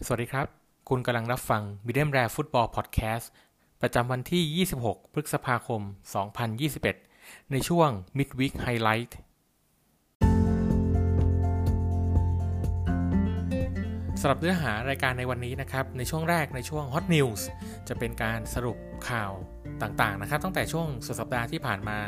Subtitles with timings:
[0.00, 0.46] สวัสดีครับ
[0.88, 3.30] คุณกำลังรับฟัง m i d เ m มแร e ฟุตบอลพอดแคสต์
[3.82, 5.80] ประจำวันที่ 26 พฤษภาคม
[6.66, 9.12] 2021 ในช่วง Midweek Highlight
[14.20, 17.42] สำหรับเนื้อหารายการในวันนี้นะครับ ในช่วงแรกในช่วง Hot News
[17.88, 18.78] จะเป็นการสรุป
[19.08, 19.32] ข่าว
[19.82, 21.98] ต่างๆนะครับ ตั้งแต่ช่วงสุดสัปดาห์ที่ผ่านมา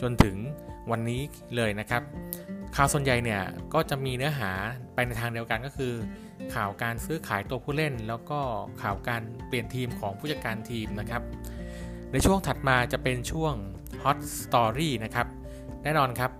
[0.00, 0.36] จนถึง
[0.90, 1.20] วันนี้
[1.56, 2.02] เลยนะครับ
[2.76, 3.42] ข่าวส่วนใหญ่เนี่ย
[3.74, 4.50] ก็จะมีเนื้อหา
[4.94, 5.92] ไปในทางเดียวกันก็คือ
[6.54, 8.40] ข่าวการซื้อขายตัวผู้เล่น แล้วก็
[8.82, 11.22] ข่าวการเปลี่ยนทีมของผู้จัดการทีมนะครับ
[12.12, 13.54] ในช่วงถัดมาจะเป็นช่วง
[14.02, 15.26] Hot Story นะครับ
[15.82, 16.30] แน่นอนครับ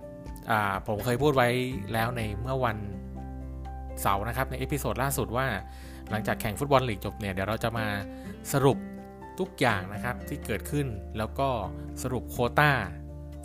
[0.87, 1.49] ผมเคยพูดไว้
[1.93, 2.77] แล้วในเมื่อวัน
[4.01, 5.47] เสาร์นะครับ ใน episode ล่าสุดว่า
[6.09, 7.87] หลังจากแข่งฟุตบอลลีกจบเนี่ยเดี๋ยวเราจะมา
[8.53, 8.77] สรุป
[9.39, 11.49] ทุกอย่างนะครับที่เกิดขึ้นแล้วก็
[12.03, 12.71] สรุปโควต้า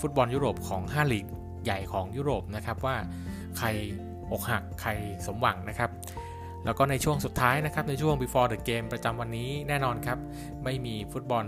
[0.01, 1.27] ฟุตบอลยุโรปของ 5 ลีก
[1.65, 2.97] ใหญ่ของยุโรปนะครับว่า
[3.59, 3.66] ใคร
[4.30, 4.91] อกหักใคร
[5.27, 5.91] สมหวังนะครับ
[6.65, 10.19] แล้วก็ในช่วงสุดท้ายนะครับในช่วง before the game ประจำวันนี้แน่นอนครับ
[10.65, 11.45] ไม่มีฟุตบอล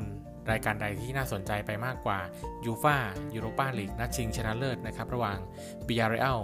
[0.51, 2.19] รายการใดที่น่าสนใจไปมากกว่า
[2.65, 2.97] ยูฟ่า
[3.34, 5.39] ยูโรปาลีกนัดชิงชนะเลิศนะครับ ระหว่าง
[5.87, 6.41] บิยาเรอัล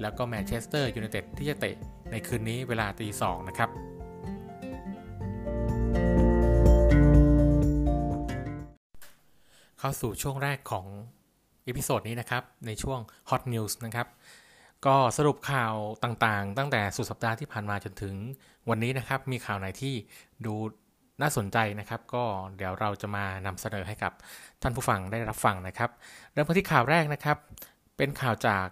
[0.00, 1.76] แล้วก็แมนเชสเตอร์ยูไนเต็ดที่จะเตะ
[2.10, 3.70] ในคืนนี้เวลาตีสองนะครับ
[9.78, 10.86] เข้าสู่ช่วงแรกของ
[11.66, 13.00] episode นี้นะครับ ในช่วง
[13.30, 14.06] Hot News นะครับ
[14.86, 18.14] ก็สรุปข่าวต่างๆ ตั้งแต่สุดสัปดาห์ที่ผ่านมาจนถึง
[18.68, 19.94] วันนี้นะครับ มีข่าวไหนที่
[20.46, 20.54] ดู
[21.20, 22.24] น่าสนใจนะครับ ก็
[22.56, 24.12] เดี๋ยวเราจะมานำเสนอให้กับ
[24.62, 25.90] ท่านผู้ฟังได้รับฟังนะครับ
[26.32, 27.36] เริ่มที่ข่าวแรกนะครับ
[27.96, 28.66] เป็นข่าวจาก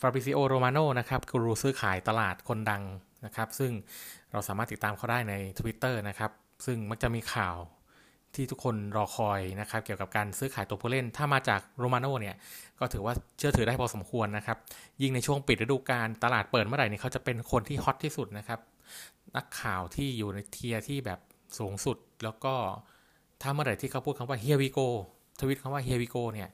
[0.00, 2.82] ฟาบริซิโอโรมาโนนะครับกูรูซื้อขายตลาดคนดัง
[3.24, 3.72] นะครับ ซึ่ง
[4.32, 6.30] เราสามารถติดตามเขาได้ใน Twitter นะครับ
[6.66, 7.56] ซึ่งมักจะมีข่าว
[8.34, 12.36] ที่ทุกคนรอคอยนะครับเกี่ยวกับการซื้อขายตัวผู้เล่น ถ้ามาจากโรมาโนเนี่ย
[12.78, 14.58] ก็ถือว่าเชื่อถือได้พอสมควรนะครับ
[15.02, 18.60] ยิ่งในช่วงปิดฤดูกาลตลาดเปิดเมื่อไหร่นี่เขาจะเป็นคนที่ฮอตที่สุดนะครับ
[19.36, 21.20] นักข่าวที่อยู่ในเทียที่แบบ
[21.58, 22.54] สูงสุด แล้วก็
[23.42, 24.88] ถ้าเมื่อไหร่ที่เขาพูดคำว่า here we go
[25.40, 26.48] ทวิตคำว่า here we go เนี่ย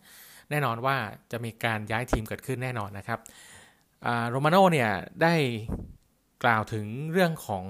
[0.51, 0.97] แน่นอนว่า
[1.33, 3.21] จะมีการย้ายทีมเกิดขึ้นแน่นอนนะครับ
[4.31, 4.91] โรมาโนเนี่ย
[5.23, 5.35] ได้
[6.45, 7.65] กล่าวถึงเรื่องของ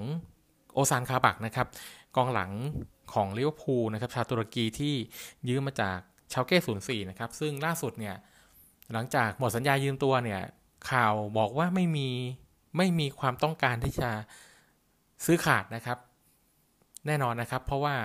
[0.73, 1.67] โอซานคาบักนะครับ
[2.15, 2.51] กองหลัง
[3.13, 4.95] ของลิเวอร์พูลนะครับชาวตุรกีที่
[5.49, 5.97] ยืมมาจาก
[6.33, 8.15] ชาวเก้ศูนย์สี่นะครับ ซึ่งล่าสุดเนี่ย
[8.93, 10.41] หลังจากหมดสัญญายืมตัวเนี่ย
[10.91, 12.09] ข่าวบอกว่าไม่มี
[12.77, 14.09] ไม่มีความต้องการที่จะ
[15.25, 15.97] ซื้อขาดนะครับ
[17.07, 17.95] แน่นอนนะครับ เพราะว่า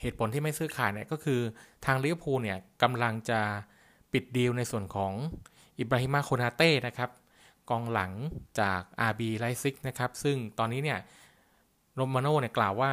[0.00, 1.40] เหตุผลที่ไม่ซื้อขาดเนี่ยก็คือ
[1.84, 3.40] ทางลิเวอร์พูลเนี่ยกำลังจะ
[4.12, 5.12] ปิดดีลในส่วนของ
[5.78, 7.10] อิบราฮิมาโคนาเต้นะครับ
[7.70, 8.12] กองหลัง
[8.60, 8.80] จาก
[9.10, 10.98] RB ไลป์ซิกนะครับ ซึ่งตอนนี้เนี่ย
[11.94, 12.92] โรมาโน่เนี่ยกล่าวว่า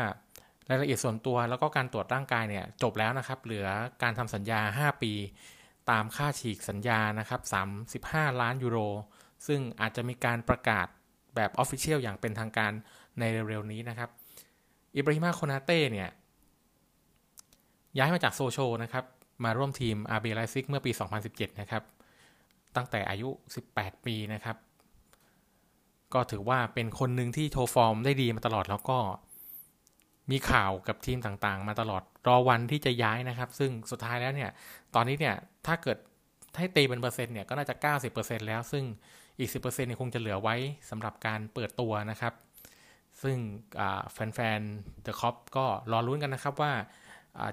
[0.70, 3.68] รายละเอียดส่วนตัวแล้วก็การตรวจร่างกายเนี่ยจบแล้วนะครับ เหลือ
[4.04, 5.14] การทำสัญญา 5 ปี
[5.92, 7.42] ตามค่าฉีกสัญญานะครับ
[8.16, 8.78] 35 ล้านยูโร
[9.48, 10.88] ซึ่งอาจจะมีการประกาศ
[11.36, 12.72] แบบ official อย่างเป็นทางการ
[13.20, 14.10] ในเร็วๆนี้นะครับ
[14.96, 16.10] อิบราฮิมาโคนาเต้เนี่ย
[17.98, 19.06] ย้ายมาจากโซโชนะครับ
[19.44, 20.92] มาร่วมทีม RB Leipzig เมื่อปี
[21.26, 21.84] 2017 นะครับ
[22.76, 23.30] ตั้งแต่อายุ
[23.68, 24.58] 18 ปีนะครับ
[26.14, 28.98] ก็ถือว่าเป็นคนหนึ่งที่โชว์ฟอร์มได้ดีมาตลอดแล้วก็
[30.32, 34.50] มีข่าวกับทีมต่างๆ มาตลอดรอวันที่จะย้ายนะครับ ซึ่งสุดท้ายแล้วเนี่ย
[34.96, 35.36] ตอนนี้เนี่ย
[35.68, 35.98] ถ้าเกิด
[36.58, 37.76] ให้ตีเป็นเปอร์เซ็นต์เนี่ยก็น่าจะ
[38.12, 38.84] 90%แล้ว ซึ่ง
[39.40, 40.56] อีก 10%เนี่ยคงจะเหลือไว้
[40.90, 42.34] สำหรับการเปิดตัวนะครับ
[43.24, 43.38] ซึ่ง
[44.14, 46.72] แฟนๆเดอะค็อปก็รอลุ้นกันนะครับว่า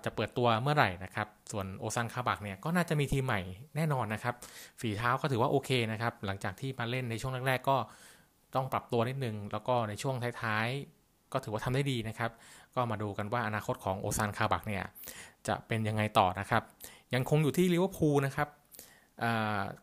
[0.05, 3.41] จะเปิดตัวเมื่อไหร่นะครับ ส่วนโอซันคาบักเนี่ยก็น่าจะมีทีมใหม่
[3.77, 4.35] แน่นอนนะครับ
[4.81, 7.77] ฝีเท้าก็ถือว่าโอเคนะครับ หลังจากที่มาเล่นในช่วงแรกๆก็
[8.55, 10.96] ต้องปรับตัวนิดนึง แล้วก็ในช่วงท้ายๆ
[11.37, 12.31] ก็ถือว่าทำได้ดีนะครับ
[12.75, 14.85] ก็มาดูกันว่าอนาคตของโอซันคาบักเนี่ย
[15.49, 16.63] จะเป็นยังไงต่อนะครับ
[17.15, 18.49] ยังคงอยู่ที่ลิเวอร์พูลนะครับ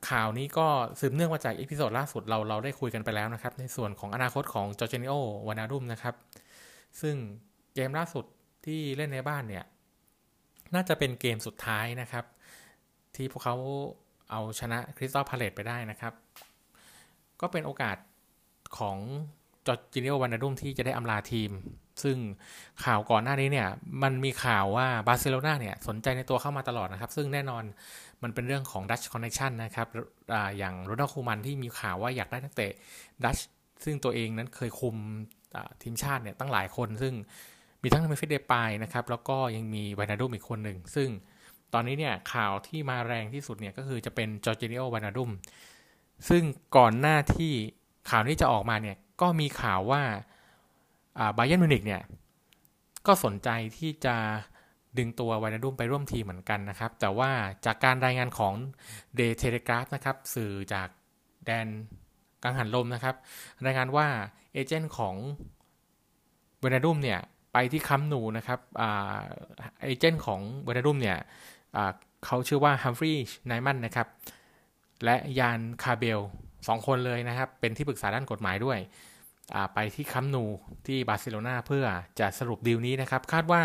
[0.09, 0.67] ข่าวนี้ก็
[0.99, 6.15] สืบเนื่องมาจาก episode ล่าสุดเราเราได้คุยกันไปแล้วนะครับ ในส่วนของอนาคตของจอร์จินิโอไวนัลดุมนะครับ
[7.01, 7.15] ซึ่ง
[7.73, 8.25] เกมล่าสุด
[8.65, 9.63] ที่เล่นในบ้านเนี่ย
[10.73, 12.25] น่าจะเป็นเกมสุดท้ายนะครับ
[13.15, 13.55] ที่พวกเขา
[14.31, 16.13] เอาชนะคริสตัลพาเลซไปได้นะครับ
[17.41, 17.97] ก็เป็นโอกาส
[18.77, 18.97] ของ
[19.67, 21.51] จอร์จินิโอไวนัลดุมที่จะได้อำลาทีม
[22.03, 22.17] ซึ่ง
[22.83, 23.67] ข่าวก่อนหน้านี้เนี่ย
[24.03, 27.63] มันมีข่าวว่าบาร์เซโลนาเนี่ย สนใจในตัวเขามาตลอดนะครับ ซึ่งแน่นอน
[28.23, 29.87] มันเป็นเรื่องของ Dutch connection นะครับ
[30.33, 32.71] อย่างโรนัลด์คูมันที่มีข่าวว่าอยากได้นักเตะ
[33.23, 33.37] ดัตช์
[33.83, 34.95] ซึ่งตัวเองนั้นเคยคุม
[35.81, 37.13] ทีมชาติเนี่ยตั้งหลายคน ซึ่ง
[37.81, 41.09] มีทั้งเมมฟิสเดปายนะครับแล้วก็ยังมีไวนัลดุมอีกคนหนึ่งซึ่ง
[41.73, 45.31] ตอนนี้เนี่ยข่าวที่มาแรงที่สุดเนี่ยก็คือจะเป็นจอร์จินิโอไวนัลดุม
[46.29, 46.43] ซึ่ง
[46.77, 47.53] ก่อนหน้าที่
[48.09, 50.01] ข่าวนี้จะออกมาเนี่ย ก็มีข่าวว่า
[51.37, 52.01] บาเยิร์นมิวนิกเนี่ย
[53.07, 54.15] ก็สนใจที่จะ
[54.97, 57.29] ดึงตัวไวนัลดุมไปร่วมทีมเหมือนกันนะครับ แต่ว่า
[57.65, 58.53] จากการรายงานของ
[59.15, 60.87] เดเทเลกราฟนะครับ สื่อจาก
[61.45, 61.67] แดน
[62.43, 63.15] กังหันลมนะครับ
[63.65, 64.07] รายงานว่า
[64.53, 65.15] เอเจนต์ของ
[66.59, 67.19] ไวนัลดุมเนี่ย
[67.53, 68.59] ไปที่คัมนูนะครับ
[69.83, 71.17] เอเจนต์ของไวนัลดุมเนี่ย
[72.25, 74.07] เขาชื่อว่าฮัมฟรีย์ไนมันนะครับ
[75.03, 76.19] และยานคาเบล
[76.67, 78.79] สองคนเลยนะครับ เป็นที่ปรึกษาด้านกฎหมายด้วย
[79.73, 80.43] ไปที่คัมนู
[80.87, 81.85] ที่บาร์เซโลนาเพื่อ
[82.19, 83.61] จะสรุปดีลนี้นะครับ คาดว่า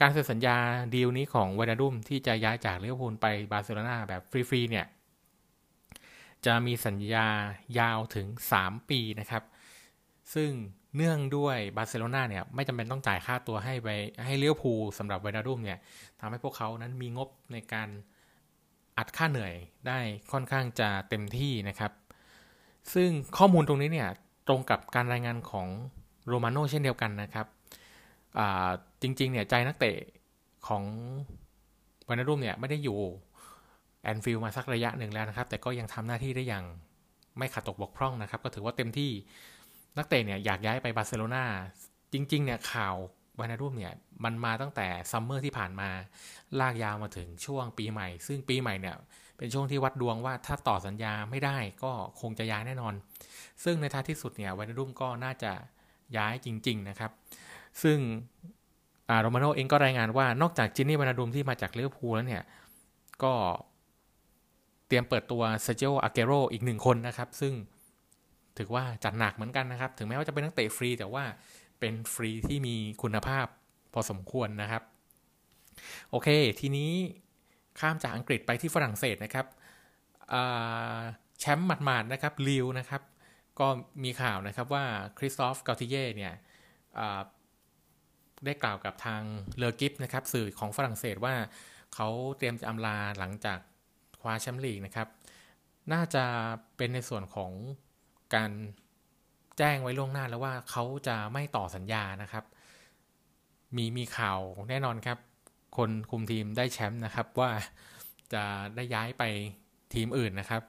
[0.00, 0.56] การเซ็นสัญญา
[0.94, 4.86] ดีลนี้ของไวนัลดุมที่จะย้ายจากลิเวอร์พูลไปบาร์เซโลนาแบบฟรีๆเนี่ย
[6.46, 7.26] จะมีสัญญา
[7.78, 8.26] ยาวถึง
[8.58, 9.42] 3 ปีนะครับ
[10.34, 10.50] ซึ่ง
[10.96, 13.88] เนื่องด้วยบาร์เซโลนาเนี่ยไม่จำเป็นต้องจ่ายค่าตัวให้ไป
[14.24, 15.78] ให้ลิเวอร์พูลสำหรับไวนัลดุมเนี่ย
[16.20, 17.88] ทำให้พวกเขานั้นมีงบในการ
[18.98, 19.54] อัดค่าเหนื่อย
[19.86, 19.98] ได้
[20.32, 21.92] ค่อนข้างจะเต็มที่นะครับ
[22.94, 24.10] ซึ่งข้อมูลตรงนี้เนี่ย
[24.48, 25.68] ตรงกับการรายงานของ
[26.26, 27.46] โรมาโนเช่นเดียวกันนะครับ
[29.02, 29.96] จริงๆเนี่ยใจนักเตะ
[30.68, 30.82] ของ
[32.06, 32.98] ไวนัลดุมเนี่ยไม่ได้อยู่
[34.02, 36.64] แอนฟิลด์มาสักระยะหนึ่งแล้วนะครับ แต่ก็ยังทำหน้าที่ได้อย่าง
[37.38, 39.10] ไม่ขาดตกบกพร่องนะครับ ก็ถือว่าเต็มที่
[39.98, 41.44] นักเตะเนี่ยอยากย้ายไปบาร์เซโลนา
[42.12, 42.94] จริง ๆ เนี่ยข่าว
[43.38, 43.94] ไวนัลดุมเนี่ย
[44.24, 45.88] มันมาตั้งแต่ซัมเมอร์ที่ผ่านมา
[46.60, 48.96] ลากยาวมาถึงช่วงปีใหม่ ซึ่งปีใหม่เนี่ย
[49.40, 52.94] เป็นช่วงที่วัดดวงว่าถ้าต่อสัญญาไม่ได้ก็คงจะย้ายแน่นอน
[53.64, 55.52] ซึ่งในท้ายที่สุดเนี่ยวานารุมก็น่าจะ
[56.16, 57.10] ย้ายจริง ๆ นะครับ
[57.82, 57.98] ซึ่ง
[59.20, 62.44] โรมาโนเองก็รายงานว่านอกจากจินนี่วานารุมที่มาจากเลือพูลแล้วเนี่ย
[63.22, 63.32] ก็
[64.86, 67.52] เตรียมเปิดตัวเซเจโออาเกโรอีกหนึ่งคนนะครับ ซึ่ง
[68.58, 71.24] ถือว่าจัดหนักเหมือนกันนะครับ ถึงแม้ว่าจะเป็นนักเตะฟรี แต่ว่า
[71.80, 73.46] เป็นฟรีที่มีคุณภาพ
[73.92, 74.82] พอสมควรนะครับ
[76.10, 76.28] โอเค
[76.60, 76.92] ทีนี้
[77.80, 79.46] ข้ามจากอังกฤษไปที่ฝรั่งเศสนะครับ
[81.40, 83.02] แชมป์หมาดๆนะครับลิวนะครับ
[83.58, 83.66] ก็
[84.04, 84.84] มีข่าวนะครับว่า
[85.18, 86.34] คริสตอฟกาติเย่เนี่ย
[88.44, 89.22] ได้กล่าวกับทาง
[89.58, 91.34] เลอกิฟนะครับสื่อของฝรั่งเศสว่า
[91.94, 93.58] เขาเตรียมจะอำลาหลังจาก
[94.20, 95.08] คว้าแชมป์ลีกนะครับ
[95.92, 96.24] น่าจะ
[96.76, 97.52] เป็นในส่วนของ
[98.34, 98.50] การ
[99.58, 102.44] แจ้งไว้ล่วงหน้าแล้วว่าเขาจะไม่ต่อสัญญานะครับ
[103.76, 105.18] มีมีข่าวแน่นอนครับ
[105.76, 107.50] คนคุมทีมได้แชมป์นะครับว่า
[108.32, 108.42] จะ
[108.76, 109.22] ได้ย้ายไป
[109.94, 110.62] ทีมอื่นนะครับ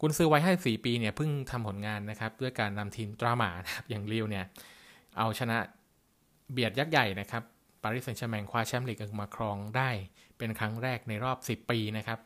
[0.00, 4.44] กุนซือไว้ให้สี่ปีเนี่ยเพิ่งทำผลงานนะครับ ด้วยการนำทีมตราหมานะครับอย่างเริวเนี่ย
[5.18, 5.58] เอาชนะ
[6.52, 7.42] เบียดยักษ์ใหญ่นะครับ
[7.82, 9.90] ปารีสแซงต์แชร์แมงคว้าแชมป์ลีกมาครองได้
[10.38, 12.18] เป็นครั้งแรกในรอบ 10 ปีนะครับ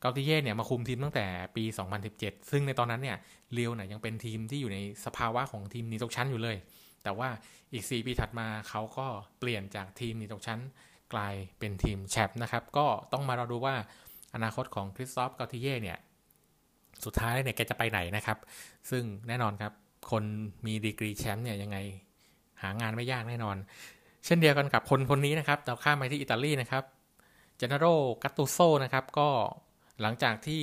[0.00, 1.26] เกาติเย่เนี่ยมาคุมทีมตั้งแต่
[1.56, 1.64] ปี
[2.08, 3.16] 2017 ซึ่งในตอนนั้นเนี่ย
[3.52, 6.56] เลียวเนี่ยยังเป็นทีมที่อยู่ในสภาวะของทีมหนีตกชั้นอยู่เลย
[7.02, 7.28] แต่ว่า
[7.72, 9.06] อีก 4 ปีถัดมาเขาก็
[9.38, 10.60] เปลี่ยนจากทีมหนีตกชั้น
[11.12, 13.74] กลายเป็นทีมแชมป์นะครับ ก็ต้องมารอดูว่า
[14.34, 15.98] อนาคตของคริสตอฟกัลติเยร์เนี่ย
[17.04, 18.38] สุดท้ายเนี่ยแกจะไปไหนนะครับ
[18.90, 19.72] ซึ่งแน่นอนครับ
[20.10, 20.24] คน
[20.66, 21.78] มีดีกรีแชมป์เนี่ยยังไง
[22.62, 23.56] หางานไม่ยากแน่นอน
[24.24, 26.84] เช่นเดียวกันกับคนคนนี้นะครับเราข้ามไปที่อิตาลีนะครับ
[27.56, 27.86] เจนนาโร
[28.22, 29.28] กัตตูโซนะครับก็
[30.00, 30.62] หลังจากที่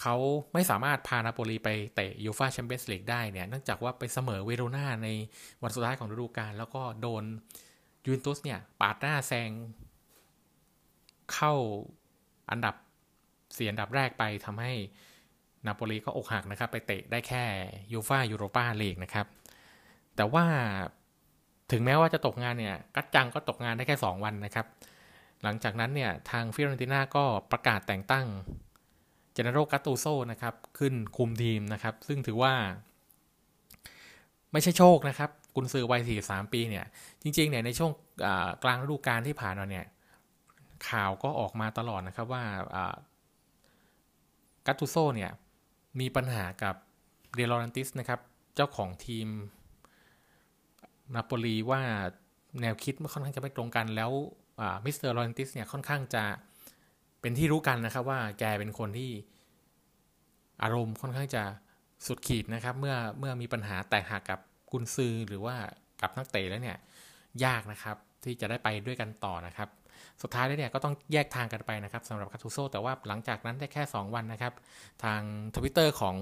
[0.00, 0.16] เขา
[0.52, 5.08] ไม่สามารถพานาโปลีไปเตะยูฟาแชมเปี้ยนส์ลีกได้เนี่ยเนื่องจากว่าไปเสมอเวโรนาใน
[5.62, 7.24] วันสุดท้ายของฤดูกาลแล้วก็โดน
[8.04, 9.50] ยูเวนตุสเนี่ยปาดหน้าแซง
[11.32, 11.52] เข้า
[12.50, 12.74] อันดับ
[13.54, 14.72] เสียอันดับแรกไปทำให้
[15.66, 17.44] นาโปลีก็อกหักนะครับ ไปเตะได้แค่
[17.92, 19.26] ยูฟายูโรปาลีกนะครับ
[20.16, 20.44] แต่ว่า
[21.72, 24.66] ถึงแม้ว่าจะตกงานเนี่ย กัจจังก็ตกงานได้แค่ 2 วันนะครับ
[25.42, 28.26] หลังจากนั้นเนี่ย ทางฟิโรนติน่าก็ประกาศแต่งตั้ง
[29.32, 32.52] เจนนาโรกัตตูโซนะครับ ขึ้นคุมทีมนะครับ ซึ่งถือว่า
[34.52, 36.84] ไม่ใช่โชคนะครับกุนซือวัย 43 ปีเนี่ย
[37.22, 37.90] จริง ๆ เนี่ย ในช่วง
[38.64, 39.86] กลางฤดูกาลที่ผ่านมาเนี่ย
[40.88, 42.44] ข่าวก็ออกมาตลอดนะครับว่า
[44.66, 45.30] กาตูโซเนี่ย
[46.00, 46.74] มีปัญหากับ
[47.34, 48.20] เดลอเรนติสนะครับ
[48.54, 49.28] เจ้าของทีม
[51.14, 51.80] นาโปลีว่า
[52.60, 54.10] แนวคิดมันค่อนข้างจะไม่ตรงกันแล้ว
[54.84, 56.49] มิสเตอร์ลอเรนติสเนี่ย ค่อนข้างจะ
[57.20, 59.10] เป็นที่รู้กันนะครับว่าแกเป็นคนที่
[60.62, 61.42] อารมณ์ค่อนข้างจะ
[62.06, 65.56] สุดขีดนะครับ เมื่อเมื่อมีปัญหาแตกหักกับกุนซือหรือว่า
[66.00, 66.78] กับนักเตะแล้วเนี่ย
[67.44, 69.68] ยากนะครับที่จะได้ไปด้วยกันต่อนะครับ
[70.22, 74.52] สุดท้ายแล้วเนี่ยก็ต้องแยกทางกันไปนะครับสำหรับกัตตูโซแต่ว่าหลังจากนั้นได้แค่ 2 วันนะครับ
[75.04, 75.20] ทาง
[75.56, 76.16] ทวิตเตอร์ของ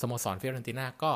[0.00, 1.12] สโมสรฟิออเรนติน่าก็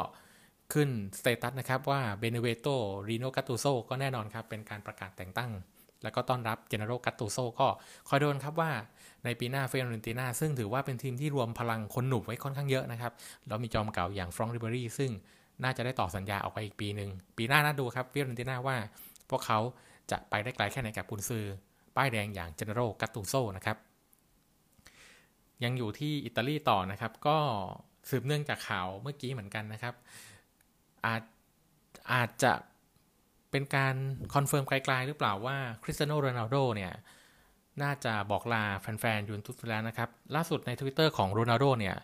[0.72, 0.88] ขึ้น
[1.18, 2.66] status นะครับว่า benvenuto
[3.08, 5.50] รีโนกัตตูโซก็แน่นอนครับ เป็นการประกาศแต่งตั้ง
[6.02, 7.68] แล้วก็ต้อนรับเจนนาโรกัตตูโซก็
[8.08, 8.70] คอยดูนะครับว่า
[9.24, 13.12] ในปีหน้าฟิออเรนติน่าซึ่งถือว่าเป็นทีมที่รวมพลังคนหนุ่มไว้ค่อนข้างเยอะนะครับ
[13.48, 15.10] แล้วมีจอมเก่าอย่างฟรองก์ริเบอรี่ซึ่ง
[15.62, 18.76] น่าจะได้ต่อสัญญาออกไปอีกปีหนึ่งปีหน้าน่าดูครับฟิออเรนติน่าว่า
[19.30, 19.58] พวกเขา
[20.10, 21.44] จะไปได้ไกลแค่ไหนกับกุนซือ
[21.96, 23.76] ป้ายแดงอย่างเจนนาโรกัตตูโซนะครับ
[25.64, 27.38] ยังอยู่ที่อิตาลีต่อนะครับ ก็
[28.10, 29.94] สืบเนื่องจากข่าวเมื่อกี้เหมือนกันนะครับ
[31.06, 31.22] อาจ
[32.12, 32.52] อาจจะ
[33.50, 33.94] เป็นการ
[34.34, 36.92] confirm กลายๆหรือเปล่าว่าคริสเตียโนโรนัลโดเนี่ย
[37.82, 41.96] น่าจะบอกลาแฟนๆยูเวนตุสแล้วนะครับ ล่าสุดใน Twitter ของโรนัลโดเนี่ย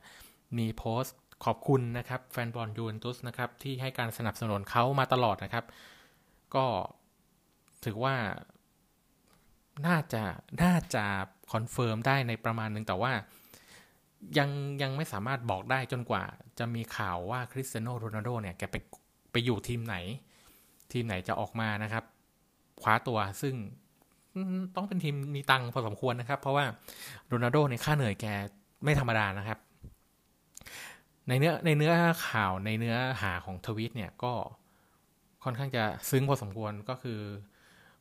[0.58, 5.64] มีโพสต์ขอบคุณนะครับแฟนบอลยูเวนตุสนะครับที่ให้การสนับสนุนเขามาตลอดนะครับ
[6.54, 6.66] ก็
[7.84, 8.16] ถือว่า
[9.86, 10.22] น่าจะ
[10.62, 11.04] น่าจะ
[11.52, 13.12] confirm ได้ในประมาณหนึ่งแต่ว่า
[14.38, 14.50] ยัง
[14.82, 16.24] ยังไม่สามารถบอกได้จนกว่า
[16.58, 18.76] จะมีข่าวว่าคริสเตียโนโรนัลโดเนี่ยแกไป
[19.32, 19.96] ไปอยู่ทีมไหน
[20.92, 22.04] ทีมไหนจะออกมานะครับ
[22.82, 23.54] คว้าตัวซึ่ง
[24.76, 26.64] ต้องเป็นทีมมีตังพอสมควรนะครับ เพราะว่า
[27.26, 28.26] โรนัลโดเนี่ยค่าเหนื่อยแก
[28.84, 29.58] ไม่ธรรมดานะครับ
[31.28, 31.92] ในเนื้อในเนื้อ
[32.28, 34.32] ข่าวในเนื้อหาของทวิตเนี่ยก็
[35.44, 37.20] ค่อนข้างจะซึ้งพอสมควรก็คือ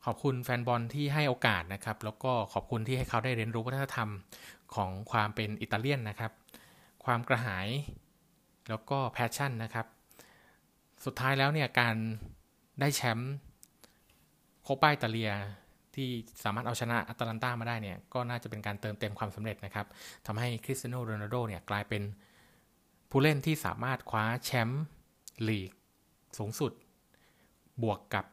[0.05, 4.09] ขอบคุณแฟนบอลที่ให้โอกาสนะครับ แล้วก็ขอบคุณที่ให้เขาได้เรียนรู้วัฒนธรรม
[4.75, 6.31] ของความเป็นอิตาเลียนนะครับ
[7.05, 7.67] ความกระหาย
[8.69, 9.85] แล้วก็ passion นะครับ
[11.05, 11.95] สุดท้ายแล้วเนี่ยการ
[12.79, 13.33] ได้แชมป์
[14.63, 15.31] โคปาอิตาเลีย
[15.97, 16.09] ที่
[16.43, 19.85] สามารถเอาชนะอตาลันตามาได้เนี่ยก็น่าจะเป็นการเติมเต็มความสำเร็จนะครับ
[20.25, 22.03] ทำให้คริสเตียโนโรนัลโดเนี่ยกลายเป็น
[23.09, 24.83] ผู้เล่นที่สามารถคว้าแชมป์
[25.47, 25.71] ลีก
[26.37, 26.71] สูงสุด
[27.83, 28.25] บวกกับ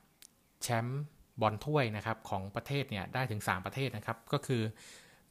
[0.62, 1.02] แชมป์
[1.40, 4.62] บอลถ้วยนะครับของประเทศเนี่ยได้ถึง 3 ประเทศนะครับ ก็คือ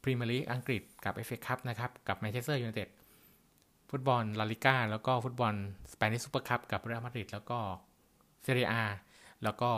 [0.02, 2.90] พรีเมียร์ลีกอังกฤษกับเอฟเอคัพนะครับ กับแมนเชสเตอร์ยูไนเต็ด
[3.90, 5.54] ฟุตบอลลาลิก้าแล้วก็ฟุตบอล
[5.94, 7.60] สเปนิชซูเปอร์คัพกับเรอัลมาดริดแล้วก็
[8.44, 8.68] เซเรีย
[9.44, 9.72] แล้วก็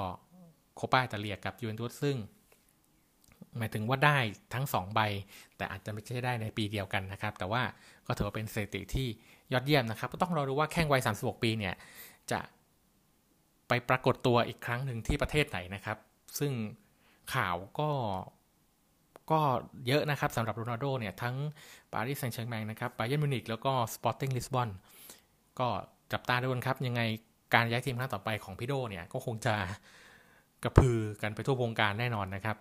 [0.76, 2.18] โคปาอิตาเลียกับยูเวนตุสซึ่ง
[3.58, 4.18] หมายถึงว่าได้
[4.54, 5.00] ทั้ง 2 ใบ
[5.58, 7.62] แต่อาจจะไม่ใช่ได้ในปีเดียวกันนะครับ แต่ว่า
[8.08, 9.08] ก็ถือว่าเป็นสถิติที่
[9.54, 11.76] ยอดเยี่ยมนะครับ ก็ต้องรอดูว่าแข้งวัย 36 ปีเนี่ย
[12.32, 12.40] จะ
[13.68, 15.98] ไปปรากฏตัวอีกครั้งหนึ่งที่ประเทศไหนนะครับ
[16.40, 16.52] ซึ่ง
[17.34, 17.90] ข่าวก็
[19.32, 19.40] ก็
[19.88, 21.36] เยอะนะครับสำหรับโรนัลโดเนี่ย ทั้ง
[21.94, 24.70] ปารีสแซงต์แชร์แมงนะครับบาเยิร์นมิวนิกแล้วก็สปอร์ติ้งลิสบอน
[25.60, 25.68] ก็
[26.14, 27.02] จับตาดูกันครับ ยังไง
[27.54, 29.56] การย้ายทีมครั้งต่อไปของพี่โดเนี่ย ก็คงจะ
[30.64, 32.58] กระพือกันไปทั่ววงการแน่นอนนะครับ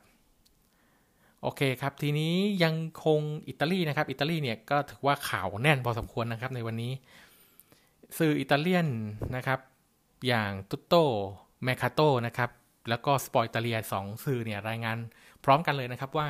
[1.46, 2.34] โอเคครับ ทีนี้
[2.64, 2.74] ยัง
[3.04, 6.92] คงอิตาลีนะครับ อิตาลีเนี่ยก็ถือว่าข่าวแน่นพอสมควรนะครับในวันนี้
[8.18, 8.88] สื่ออิตาเลียน
[9.36, 9.60] นะครับ
[10.26, 10.94] อย่างตุตโต
[11.64, 12.50] แมร์คาโตนะครับ
[12.88, 14.96] แล้วก็สปอร์ตอิตาเลียสองสื่อเนี่ยรายงาน
[15.44, 16.28] พร้อมกันเลยนะครับว่า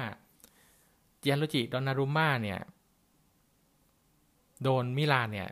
[1.21, 2.61] จานลุยจิดอนนารุมม่าเนี่ย
[4.62, 5.49] โดนมิลานเนี่ย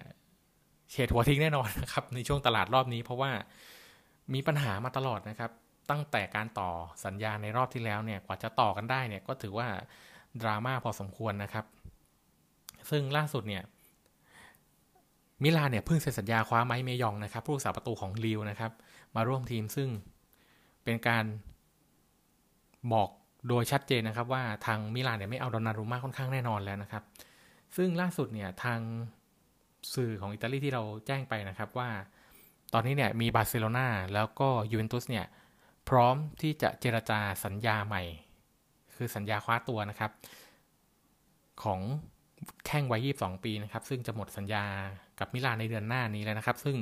[0.91, 3.31] เฉดหัวทิ้งแน่นอนนะครับ ในช่วงตลาดรอบนี้ เพราะว่า
[4.35, 5.51] มีปัญหามาตลอดนะครับ
[5.91, 6.71] ตั้งแต่การต่อ
[7.05, 9.69] สัญญาในรอบที่แล้วเนี่ยกว่าจะต่อกันได้เนี่ยก็ถือว่า
[10.41, 11.65] ดราม่าพอสมควรนะครับ
[12.91, 13.63] ซึ่งล่าสุดเนี่ย
[15.43, 18.73] มิลานเนี่ยเพิ่งเซ็นสัญญาคว้าไมเมยองนะครับ ผู้สาประตูของลิวนะครับ
[19.17, 19.89] มาร่วมทีมซึ่ง
[20.85, 21.25] เป็นการ
[22.93, 23.09] บอก
[23.49, 27.03] โดยชัดเจนนะครับ ว่าทางมิลานเนี่ยไม่เอาดอนนารุม่าค่อนข้างแน่นอนแล้วนะครับ
[27.77, 28.81] ซึ่งล่าสุดเนี่ยทาง
[29.95, 31.91] สื่อของอิตาลีที่เราแจ้งไปนะครับว่า
[32.73, 35.27] ตอนนี้เนี่ยมีบาร์เซโลนาแล้วก็ยูเวนตุสเนี่ย
[35.89, 38.03] พร้อมที่จะเจรจาสัญญาใหม่
[38.97, 40.11] คือสัญญาคว้าตัวนะครับ
[41.63, 41.81] ของ
[42.67, 44.65] แข้งวัย22 ปีนะครับ ซึ่งจะหมดสัญญา
[45.19, 46.77] กับมิลานในเดือนหน้านี้แล้วนะครับ ซึ่ง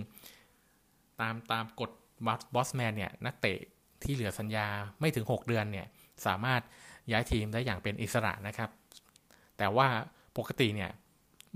[1.21, 1.91] ตามตามกฎ
[2.55, 3.59] บอสแมนเนี่ยนักเตะ
[4.03, 4.67] ที่เหลือสัญญา
[5.01, 5.87] ไม่ถึง 6 เดือนเนี่ย
[6.27, 6.61] สามารถ
[7.13, 8.71] ย้ายทีมได้อย่างเป็นอิสระนะครับ
[9.59, 9.89] แต่ว่า
[10.39, 10.91] ปกติเนี่ย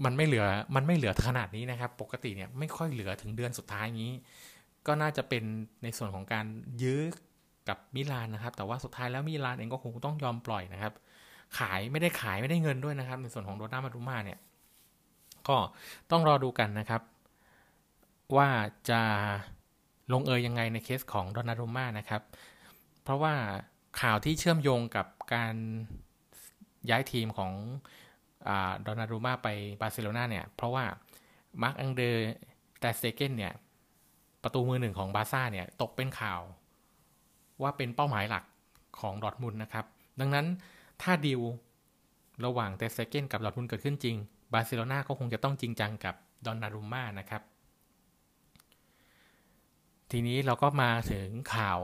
[0.04, 0.46] มันไม่เหลือ
[0.76, 4.10] มันไม่เหลือขนาดนี้นะครับ ปกติเนี่ยไม่ค่อยเหลือถึงเดือนสุดท้ายนี้
[4.86, 5.44] ก็น่าจะเป็น
[5.82, 6.46] ในส่วนของการ
[6.82, 7.00] ยื้อ
[7.68, 10.92] กับมิลานนะครับ แต่ว่าสุดท้ายแล้วมิลานเองก็คงต้องยอมปล่อยนะครับ
[11.58, 14.38] ขายไม่ได้ขายไม่ได้เงินด้วยนะครับ ในส่วนของโดนามารุมาเนี่ย
[15.48, 15.56] ก็
[16.10, 17.02] ต้องรอดูกันนะครับ
[18.36, 18.48] ว่า
[18.90, 19.00] จะ
[20.12, 22.22] ลงเอยยังไงในเคสของโดนารุมานะครับ
[23.02, 23.34] เพราะว่า
[24.00, 25.54] ข่าวที่เชื่อมโยงกับการ
[26.90, 27.52] ย้ายทีมของ
[28.82, 29.48] ดอนนารุมมาไป
[29.80, 30.84] บาร์เซโลนาเนี่ย เพราะว่า
[31.62, 32.22] มาร์กอันเดรแตร์
[32.80, 33.52] สเตเกนเนี่ย
[34.42, 36.40] ประตูมือหนึ่งของบาร์ซ่าเนี่ย ตกเป็นข่าว
[37.62, 38.44] ว่าเป็นเป้าหมายหลัก
[39.00, 39.84] ของดอร์ทมุนด์นะครับ
[40.20, 40.46] ดังนั้น
[41.02, 41.40] ถ้าดีล
[42.44, 44.16] ระหว่างแตร์สเตเกนกับดอร์ทมุนด์เกิดขึ้นจริง
[44.52, 46.14] บาร์เซโลนาก็คงจะต้องจริงจังกับ
[46.46, 47.42] ดอนนารุมมานะครับ
[50.10, 51.80] ทีนี้เราก็มาถึงข่าว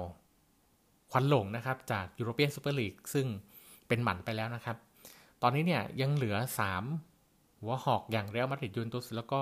[1.10, 3.26] ควันหลงนะครับ จากยูโรเปียนซูเปอร์ลีกซึ่ง
[3.88, 4.76] เป็นหมันไปแล้วนะครับ
[5.42, 6.36] ตอนนี้เนี่ยยังเหลือ
[6.98, 9.40] 3 หัวหอกอย่างเรอัลมาดริดยูเวนตุสแล้วก็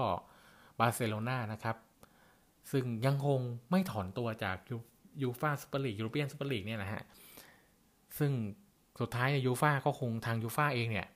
[0.78, 1.76] บาร์เซโลนานะครับ
[2.70, 4.56] ซึ่งยังคงไม่ถอนตัวจาก
[5.22, 7.02] ยูฟาซูเปอร์ลีกยูโรเปียนซูเปอร์ลีกเนี่ยนะฮะ
[8.18, 8.32] ซึ่ง
[9.00, 11.08] สุดท้ายยูฟาก็คงทางยูฟาเองเนี่ย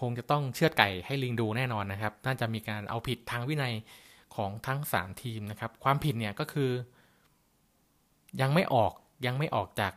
[0.00, 3.74] คงจะต้องเชือดไก่ให้ลิงดูแน่นอนนะครับ น่าจะมีการเอาผิดทางวินัย
[4.36, 6.70] ของทั้ง 3 ทีมนะครับ ความผิดเนี่ยก็คือ
[8.40, 8.92] ยังไม่ออก
[9.26, 9.92] ยังไม่ออกจาก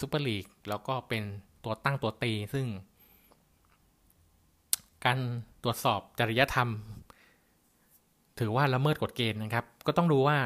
[0.00, 1.22] ซูเปอร์ลีกแล้วก็เป็น
[1.64, 2.66] ตัวตั้งตัวตี ซึ่ง
[5.04, 5.18] การ
[5.62, 6.68] ตรวจสอบจริยธรรม
[8.38, 10.36] ถือว่าละเมิดกฎเกณฑ์นะครับ ก็ต้องดูว่า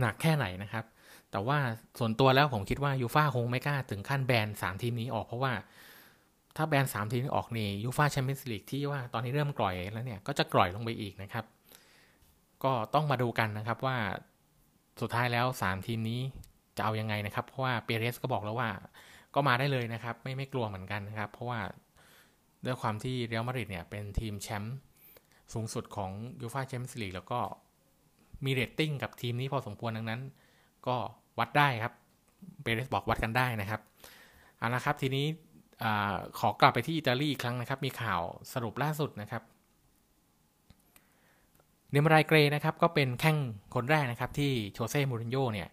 [0.00, 0.84] หนักแค่ไหนนะครับ
[1.30, 1.58] แต่ว่า
[1.98, 5.52] ส่วนตัวแล้วผมคิดว่ายูฟ่าคงไม่กล้าถึงขั้นแบนสามทีมนี้ออกเพราะว่า
[6.56, 11.44] ถ้าแบนสามทีมนี้ออกนี่ยูฟาแชมเปี้ยนส์ลีกที่ว่าตอนนี้เริ่มกร่อยแล้วเนี่ยก็จะกร่อยลงไปอีกนะครับ
[12.64, 13.96] ก็ต้องมาดูกันนะครับว่า
[15.00, 16.20] สุดท้ายแล้วสามทีมนี้
[16.76, 18.70] จะเอายังไงนะครับ เพราะว่าเปเรสก็บอกแล้วว่า
[19.34, 21.60] ก็มาได้เลยนะครับ ไม่ไม่กลัวเหมือนกันนะครับ เพราะว่า
[22.64, 24.76] ด้วยความที่เรอัลมาดริดเนี่ยเป็นทีมแชมป์
[25.52, 27.40] สูงสุดของยูฟาแชมเปี้ยนส์ลีกแล้วก็
[28.44, 30.20] มีเรตติ้งกับทีมนี้พอสมควรดังนั้น
[30.86, 30.96] ก็
[31.38, 31.94] วัดได้ครับ
[32.62, 33.80] เปเรสบอกวัดกันได้นะครับ
[34.58, 35.26] เอาละครับทีนี้
[35.82, 35.86] อ
[36.38, 38.20] ขอกลับไปที่อิตาลีอีกครั้งนะครับ มีข่าว
[38.52, 39.42] สรุปล่าสุดนะครับ
[41.90, 43.36] เดมารายเกรย์นะครับก็เป็นแข้ง
[43.74, 45.68] คนแรกนะครับที่โชเซ่มูรินโญ่เนี่ย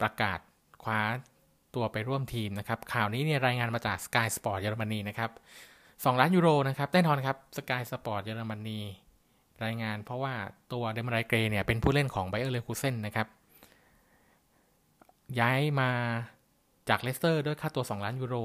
[0.00, 0.38] ประกาศ
[0.82, 1.00] คว้า
[1.74, 5.30] ตัวไปร่วมทีมนะครับ ข่าวนี้เนี่ยรายงานมาจาก Sky Sport เยอรมนีนะครับ
[5.76, 8.80] 2ล้านยูโรนะครับแน่นอนครับ Sky Sport เยอรมนี
[9.64, 10.34] รายงาน เพราะว่า
[10.72, 13.26] ตัวเดมารายเกรย์เนี่ยเป็นผู้เล่นของไบเออร์เลเวอร์คูเซนนะครับ
[15.40, 15.90] ย้ายมา
[16.88, 18.36] จากเลสเตอร์ด้วยค่าตัว 2 ล้านยูโร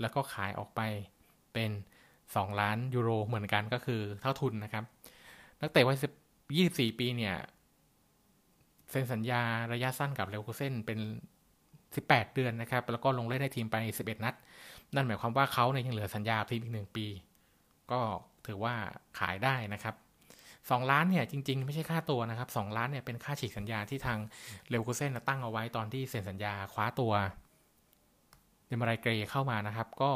[0.00, 0.80] แล้วก็ขายออกไป
[1.52, 1.70] เป็น
[2.16, 4.84] 2 ล้านยูโรเหมือนกันก็คือเท่าทุนนะครับ
[5.60, 5.96] นักเตะวัย
[6.48, 7.34] 24 ปีเนี่ย
[8.90, 10.98] เซ็นสัญญาระยะสั้นกับเลวคูเซนเป็น
[11.68, 14.34] 18 เดือนนะครับ แล้วก็ลงเล่นในทีมไป 11 นัด
[14.94, 17.06] นั่นหมายความว่าเขาเนี่ยยังเหลือสัญญาทีมอีกหนึ่งปี
[17.90, 18.00] ก็
[18.46, 18.74] ถือว่า
[19.18, 19.94] ขายได้นะครับ
[20.68, 24.18] 2ล้านเนี่ยจริง ๆ ไม่ใช่ค่าตัวนะครับ2ล้านเนี่ยเป็นค่าฉีกสัญญาที่ทาง
[24.68, 27.12] เลวคูเซนตั้งเอาไว้ตอนที่เซ็นสัญญาคว้าตัว
[28.66, 30.12] เดมารายเกรเข้ามานะครับ ก็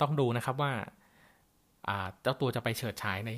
[0.00, 0.72] ต้องดูนะครับว่า
[2.22, 3.30] เจ้าตัวจะไปเฉิดฉายใน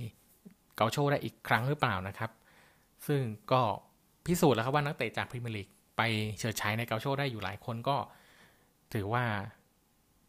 [0.76, 2.30] เกาโชได้อีกครั้งหรือเปล่านะครับ
[3.06, 3.20] ซึ่ง
[3.52, 3.62] ก็
[4.26, 6.02] พิสูจน์แล้วครับว่านักเตะจากพรีเมียร์ลีกไป
[6.38, 7.96] เฉิดฉายในเกาโชได้อยู่หลายคนก็
[8.94, 9.24] ถือว่า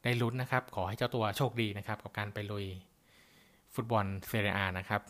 [0.03, 2.65] ได้ลุ้นนะครับ ขอให้เจ้าตัวโชคดีนะครับ กับการไปลุย
[3.77, 5.01] ฟุตบอลเซเรียอานะครับ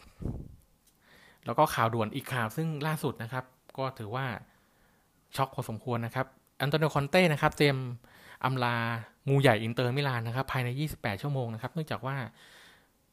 [1.45, 3.45] แล้วก็ข่าวด่วนอีกข่าวซึ่งล่าสุดนะครับ
[3.77, 4.25] ก็ถือว่า
[5.35, 6.27] ช็อกพอสมควรนะครับ
[6.61, 7.77] อันโตนิโอคอนเต้นะครับเตรียม
[8.45, 8.75] อำลา
[9.29, 12.15] งูใหญ่อินเตอร์มิลานนะครับ ภายใน 28 ชั่วโมงนะครับ เนื่องจากว่า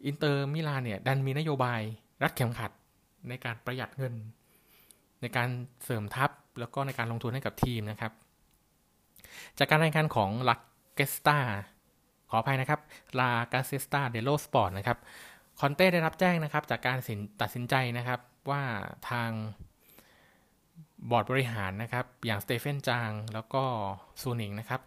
[0.06, 1.80] อินเตอร์มิลานเนี่ยดันมีนโยบาย
[2.22, 2.70] รัดเข็มขัด
[3.28, 4.14] ในการประหยัดเงิน
[5.20, 5.48] ในการ
[5.84, 8.12] เสริมทัพแล้วก็ในการลงทุนให้กับทีมนะครับ
[9.58, 10.60] จากการรายงานของลัก
[10.94, 11.38] เกสตา
[12.30, 12.80] ขออภัยนะครับ
[13.18, 14.98] ลากาเซตตาเดลโลสปอร์ตนะครับ
[15.60, 16.98] คอนเต้ได้รับแจ้งนะครับ จากการ
[17.40, 18.62] ตัดสินใจนะครับว่า
[19.10, 19.30] ทาง
[21.10, 23.62] บอร์ดบริหารนะครับ อย่างสตีเฟนจางแล้วก็
[24.20, 24.80] ซูหนิงนะครับ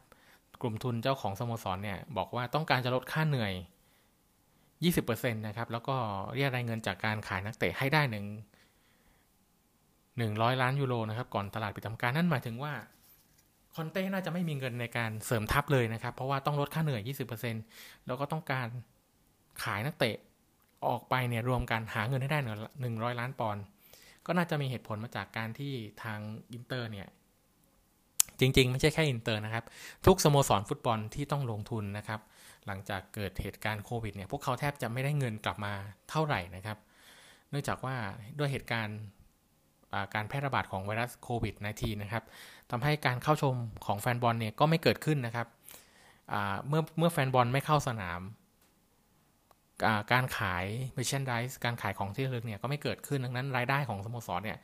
[0.61, 3.53] กลุ่มทุนเจ้าของสโมสรเนี่ย บอกว่าต้องการจะลดค่าเหนื่อย
[4.73, 5.95] 20%นะครับ แล้วก็
[6.35, 8.25] เรียกรายเงินจากการขายนักเตะให้ได้หนึ่ง
[10.17, 12.73] หนึ่งร้อยล้านยูโรนะครับ ก่อนตลาดปิดทำการนั่นหมายถึงว่า
[13.75, 17.01] คอนเต้น่าจะไม่มีเงินในการเสริมทัพเลยนะครับ เพราะว่าต้องลดค่าเหนื่อย
[17.53, 18.67] 20%แล้วก็ต้องการ
[19.63, 20.15] ขายนักเตะ
[20.85, 22.39] ออกไปเนี่ยรวมกันหาเงินให้ได้
[22.81, 23.63] หนึ่งร้อยล้านปอนด์
[24.25, 26.19] ก็น่าจะมีเหตุผลมาจากการที่ทาง
[26.51, 27.07] อินเตอร์เนี่ย
[28.39, 29.65] จริง ๆ ไม่ใช่แค่อินเตอร์นะครับ
[30.05, 32.19] ทุกสโมสรฟุตบอลที่ต้องลงทุนนะครับ
[32.67, 35.73] หลังจากเกิดเหตุการณ์โควิดเนี่ยพวกเขาแทบจะไม่ได้เงินกลับมา
[36.09, 36.77] เท่าไหร่นะครับ
[37.49, 37.95] เนื่องจากว่า
[38.39, 38.99] ด้วยเหตุการณ์
[40.13, 42.23] การแพร่ระบาดของไวรัสโควิด -19 นะครับ
[42.71, 45.47] ทำให้การเข้าชมของแฟนบอลเนี่ยก็ไม่เกิดขึ้นนะครับ
[46.67, 48.19] เมื่อเมื่อแฟนบอลไม่เข้าสนาม
[50.11, 50.65] การขาย
[50.97, 54.57] merchandise การขายของที่ระลึกเนี่ยก็ไม่เกิดขึ้นดังนั้นรายได้ของสโมสรเนี่ย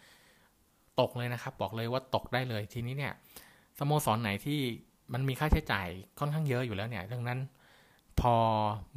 [1.00, 3.14] ตกเลยนะครับ บอกเลยว่าตกได้เลยทีนี้เนี่ย
[3.80, 4.60] สโมสรไหนที่
[5.14, 5.88] มันมีค่าใช้จ่าย
[6.20, 7.40] ค่อนข้างเยอะอยู่แล้วเนี่ยดังนั้น
[8.20, 8.36] พอ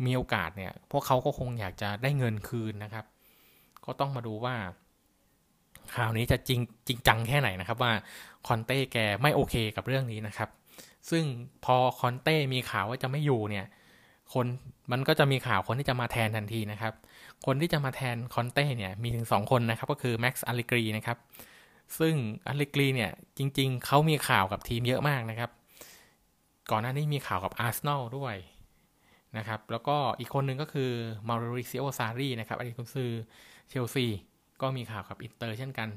[0.06, 3.04] มีโอกาสเนี่ย พวกเขาก็คงอยากจะได้เงินคืนนะครับ
[3.84, 4.54] ก็ต้องมาดูว่า
[5.94, 7.92] ข่าวนี้จะจริงจริงจังแค่ไหนนะครับว่า
[8.46, 10.48] คอนเต้แกไม่โอเคกับเรื่องนี้นะครับ
[11.10, 11.24] ซึ่ง
[11.64, 13.66] พอคอนเต้มีข่าวว่าจะไม่อยู่เนี่ย
[14.34, 14.46] คน
[14.92, 16.92] มันก็จะมีข่าวคนที่จะมาแทนทันทีนะครับ
[17.46, 21.18] คนที่จะมาแทนคอนเต้เนี่ยมีถึง 2 คนนะครับ ก็คือแม็กซ์อัลเลกรีนะครับ
[21.98, 22.14] ซึ่ง
[22.48, 25.50] อัลเลกรีเนี่ยจริง ๆเขามีข่าวกับทีมเยอะมากนะครับ
[26.70, 28.34] ก่อนหน้านี้มีข่าวกับอาร์เซนอลด้วย
[29.38, 30.90] นะครับ แล้วก็อีกคนหนึ่งก็คือ
[31.28, 33.10] เมาริซิโอซาร์รีนะครับอดีตกุนซือ
[33.68, 34.06] เชลซี
[34.62, 35.88] ก็มีข่าวกับอินเตอร์เช่นกัน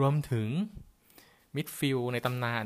[0.00, 0.48] รวมถึง
[1.56, 2.64] midfield ในตำนาน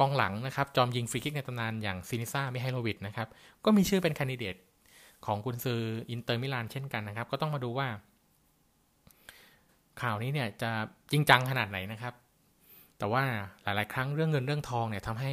[0.00, 3.28] กองหลังนะครับ จอมยิงฟรีคิกในตำนานอย่างซินิซ่ามิไฮโลวิชนะครับ
[3.64, 4.56] ก็มีชื่อเป็น candidate
[5.26, 7.88] ของกุนซืออินเตอร์มิลานเช่นกันนะครับ ก็ต้องมาดูว่า
[10.02, 10.70] ข่าวนี้เนี่ยจะ
[11.12, 12.14] จริงจังขนาดไหนนะครับ
[12.98, 13.24] แต่ว่า
[13.62, 15.32] หลาย ๆ ครั้งเรื่องเงินเรื่องทองเนี่ยทำให้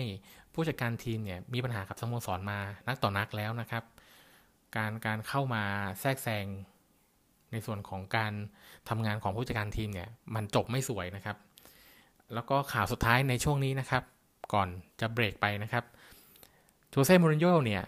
[0.53, 3.83] ผู้จัดการทีมเนี่ยมีปัญหากับสโมสรมานักต่อนักแล้วนะครับ
[4.77, 5.63] การการเข้ามา
[5.99, 6.45] แทรกแซง
[7.51, 8.33] ในส่วนของการ
[8.89, 11.37] ทำงานของผู้จัดการทีมเนี่ยมันจบไม่สวยนะครับ
[12.33, 14.03] แล้วก็ข่าวสุดท้ายในช่วงนี้นะครับ
[14.53, 14.67] ก่อน
[14.99, 15.83] จะเบรกไปนะครับ
[16.89, 17.83] โจเซ่มูรินโญ่เนี่ย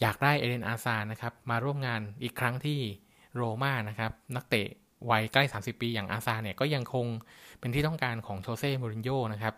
[0.00, 2.78] อยากได้เอเดนอาซานะครับมาร่วมงานอีกครั้งที่
[3.34, 4.68] โรม่านะครับนักเตะ
[5.10, 7.06] วัยใกล้ 30 ปีอย่างอาซาเนี่ยก็ยังคง
[7.60, 9.54] เป็นที่ต้องการของโชเซ่มูรินโญ่นะครับ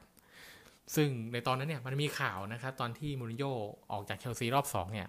[0.94, 3.52] ซึ่งในตอนนั้นเนี่ยมันมีข่าวนะครับตอนที่มูรินโญ่
[3.92, 5.06] ออกจากเชลซีรอบ2เนี่ย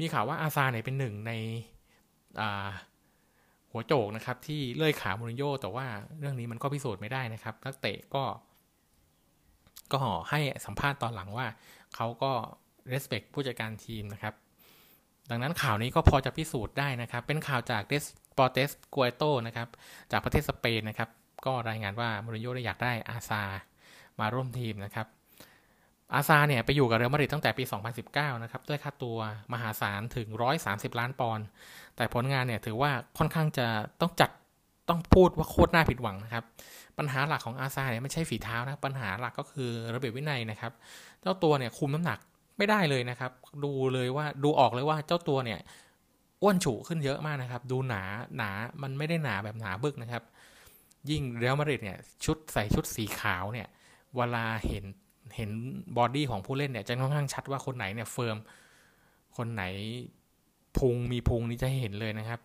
[0.00, 1.32] มีข่าวว่าอาซาร์เนี่ยเป็นหนึ่งใน
[3.70, 5.86] หัวโจกนะครับที่เลื่อยขามูรินโญ่แต่ว่า
[6.18, 8.24] เรื่องนี้มันก็พิสูจน์ไม่ได้นะครับนักเตะก็
[9.92, 11.46] ก็ให้สัมภาษณ์ตอนหลังว่า
[11.94, 12.32] เขาก็
[12.92, 14.34] respect ผู้จัดการทีมนะครับ
[15.30, 18.04] ดังนั้นข่าวนี้ก็พอจะพิสูจน์ได้นะครับ เป็นข่าวจากเด
[18.38, 19.68] ปอร์เตสกัวโตรนะครับ
[20.12, 21.08] จากประเทศสเปนนะครับ
[21.46, 23.42] ก็รายงานว่ามูรินโญ่ได้อยากได้อาซาร์
[24.20, 25.06] มาร่วมทีมนะครับ
[26.14, 27.64] อาซาเนี่ยไปอยู่กับเรอัลมาดริดตั้งแต่ปี
[28.04, 29.18] 2019 นะครับ ด้วยค่าตัว
[29.52, 30.28] มหาศาลถึง
[30.64, 31.46] 130 ล้านปอนด์
[31.96, 33.66] แต่ผลงานเนี่ยถือว่าค่อนข้างจะ
[34.00, 34.30] ต้องจัด
[34.88, 36.44] ต้องพูดว่าโคตรน่าผิดหวังนะครับ
[36.98, 40.72] ปัญหาหลักของอาซาเนี่ยไม่ใช่ฝีเท้านะปัญหาหลักก็คือระเบียบวินัยนะครับ
[41.20, 42.18] เจ้าตัวเนี่ยคุมน้ำหนัก
[42.58, 43.30] ไม่ได้เลยนะครับ
[43.64, 45.60] ดูเลยว่าดูออกเลยว่าเจ้าตัวเนี่ย
[46.42, 48.02] อ้วนฉุขึ้นเยอะมากนะครับ ดูหนา
[48.36, 48.50] หนา
[48.82, 50.22] มันไม่ได้หนาแบบหนาบึกนะครับ
[51.10, 53.68] ยิ่งเรอัลมาดริดเนี่ยชุดใส่ชุดสีขาวเนี่ย
[54.16, 54.84] เวลาเห็น
[55.36, 55.50] เห็น
[55.98, 58.36] body ของผู้เล่นเนี่ยจะค่อนข้างชัดว่าคนไหนเนี่ย firm
[59.36, 59.64] คนไหน
[60.78, 62.40] พุงมีพุงนี่จะเห็นเลยนะครับ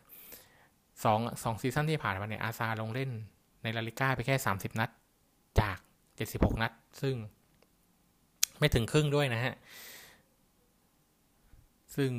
[1.03, 3.09] สองสอง season ที่ผ่านมาเนี่ยอาซาร์ลงเล่น
[3.63, 4.89] ในลาลีก้าไปแค่สามสิบนัด
[5.59, 5.77] จาก
[6.15, 6.71] เจ็ดสิบหกนัด
[7.01, 7.15] ซึ่ง
[8.59, 9.53] ไม่ถึงครึ่งด้วยนะฮะ
[11.95, 12.09] ซึ่ง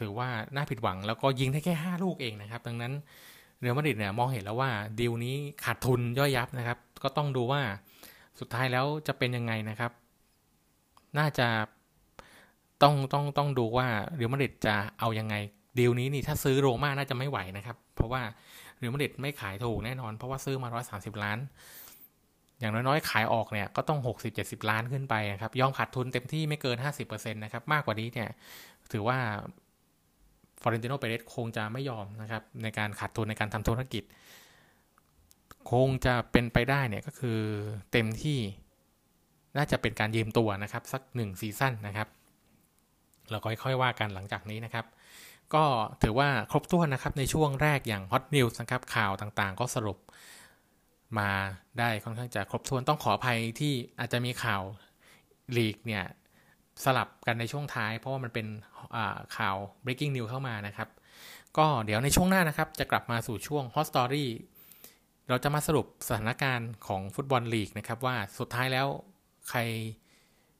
[0.00, 2.92] ถือว่าน่าผิดหวังแล้วก็ยิงได้แค่ห้าลูกเองนะครับ ดังนั้น
[3.60, 7.60] เรอัลมาดริดเนี่ยมองเห็นแล้วว่าดีลนี้ขาดทุนย่อยยับนะครับ ก็ต้องดูว่า
[8.40, 9.92] สุดท้ายแล้วจะเป็นยังไงนะครับ
[11.18, 11.48] น่าจะ
[12.82, 15.34] ต้องต้องต้องดูว่าเรอัลมาดริดจะเอายังไง
[15.78, 18.22] ดีลนี้นี่ถ้าซื้อโรม่าน่าจะไม่ไหวนะครับ เพราะว่า
[18.82, 21.38] เรอัลมาดริดไม่ขายถูกแน่นอน เพราะว่าซื้อมา 130 ล้าน
[22.60, 23.98] อย่างน้อยๆ ขายออกเนี่ยก็ต้อง
[24.34, 28.28] 60-70 ล้านขึ้นไปนะครับยอมขาดทุนเต็มที่ไม่เกิน 50%นะครับมากกว่านี้เนี่ย
[28.92, 29.18] ถือว่า
[30.62, 34.04] ฟลอเรนติโนเปเรซคงจะไม่ยอมนะครับในการขาดทุนในการทำธุรกิจ
[35.72, 37.40] คงจะเป็นไปได้เนี่ยก็คือ
[37.92, 38.38] เต็มที่
[39.56, 42.08] น่าจะเป็นการยืมตัวนะครับ สักหนึ่ง season นะครับ
[43.30, 44.84] เราก็ค่อยๆว่ากันหลังจากนี้นะครับ
[45.54, 45.64] ก็
[46.02, 49.98] ถือว่าครบถ้วนนะครับในช่วงแรกอย่าง hot news นะครับข่าวต่างๆ ก็สรุป
[51.18, 51.30] มา
[51.78, 54.62] ได้ค่อนข้างจะครบถ้วนต้องขออภัยที่อาจจะมีข่าว
[55.56, 56.04] ลีกเนี่ย
[56.84, 58.46] สลับกันในช่วงท้าย เพราะว่ามันเป็น
[59.36, 60.88] ข่าว breaking news เข้ามานะครับ
[61.58, 64.26] ก็เดี๋ยวในช่วงหน้านะครับ จะกลับมาสู่ช่วง hot story
[65.28, 68.86] เราจะมาสรุปสถานการณ์ของฟุตบอลลีกนะครับ ว่าสุดท้ายแล้ว
[69.50, 69.60] ใคร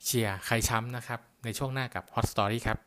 [0.04, 2.78] เชียร์ใครช้ำนะครับ ในช่วงหน้ากับ Hot Story ครับ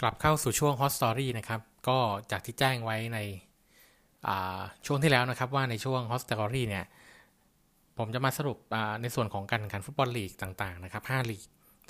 [0.00, 1.98] กลับเข้าสู่ช่วง Hot Story นะครับ ก็
[2.30, 3.18] จากที่แจ้งไว้ใน
[4.86, 6.84] ช่วงที่แล้วนะครับ ว่าในช่วง Hot Story เนี่ย
[7.98, 8.58] ผมจะมาสรุป
[9.02, 11.42] ในส่วนของการแข่งขันฟุตบอลลีกต่างๆนะครับ5ลีก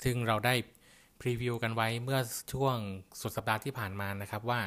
[0.03, 0.53] ซึ่งเราได้
[1.21, 2.19] พรีวิวกันไว้เมื่อ
[2.53, 2.75] ช่วง
[3.21, 4.59] สุดสัปดาห์ที่ผ่านมานะครับ ว่า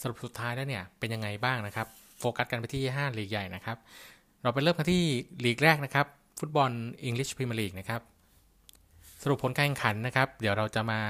[0.00, 1.86] สรุปสุดท้ายแล้วเนี่ยเป็นยังไงบ้างนะครับ
[2.18, 3.76] โฟกัสกันไปที่ 5 ลีกใหญ่นะครับ
[4.42, 5.02] เราไปเริ่มกันที่
[5.44, 6.06] ลีกแรกนะครับ
[6.40, 6.70] ฟุตบอล
[7.02, 8.00] อังกฤษพรีเมียร์ลีกนะครับ
[9.22, 11.00] สรุปผลการแข่งขันนะครับ เดี๋ยวเราจะมา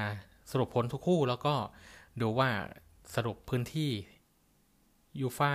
[0.50, 1.54] สรุปผลทุกคู่แล้วก็
[2.20, 2.50] ดูว่า
[3.14, 3.90] สรุปพื้นที่
[5.20, 5.52] ยูฟา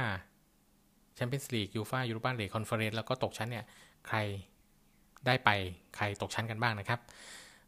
[1.16, 3.66] แชมเปี้ยนส์ลีกยูฟายูโรปาลีกคอนเฟอเรนซ์แล้วก็ตกชั้นเนี่ย
[4.08, 4.18] ใคร
[5.26, 5.50] ได้ไป
[5.96, 7.00] ใครตกชั้นกันบ้างนะครับ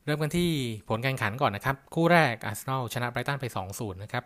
[0.05, 0.49] เริ่มกันที่
[0.89, 4.23] ผลการแข่งขันก่อนนะครับ คู่แรกอาร์เซนอลชนะไบรตันไป 2-0 นะครับ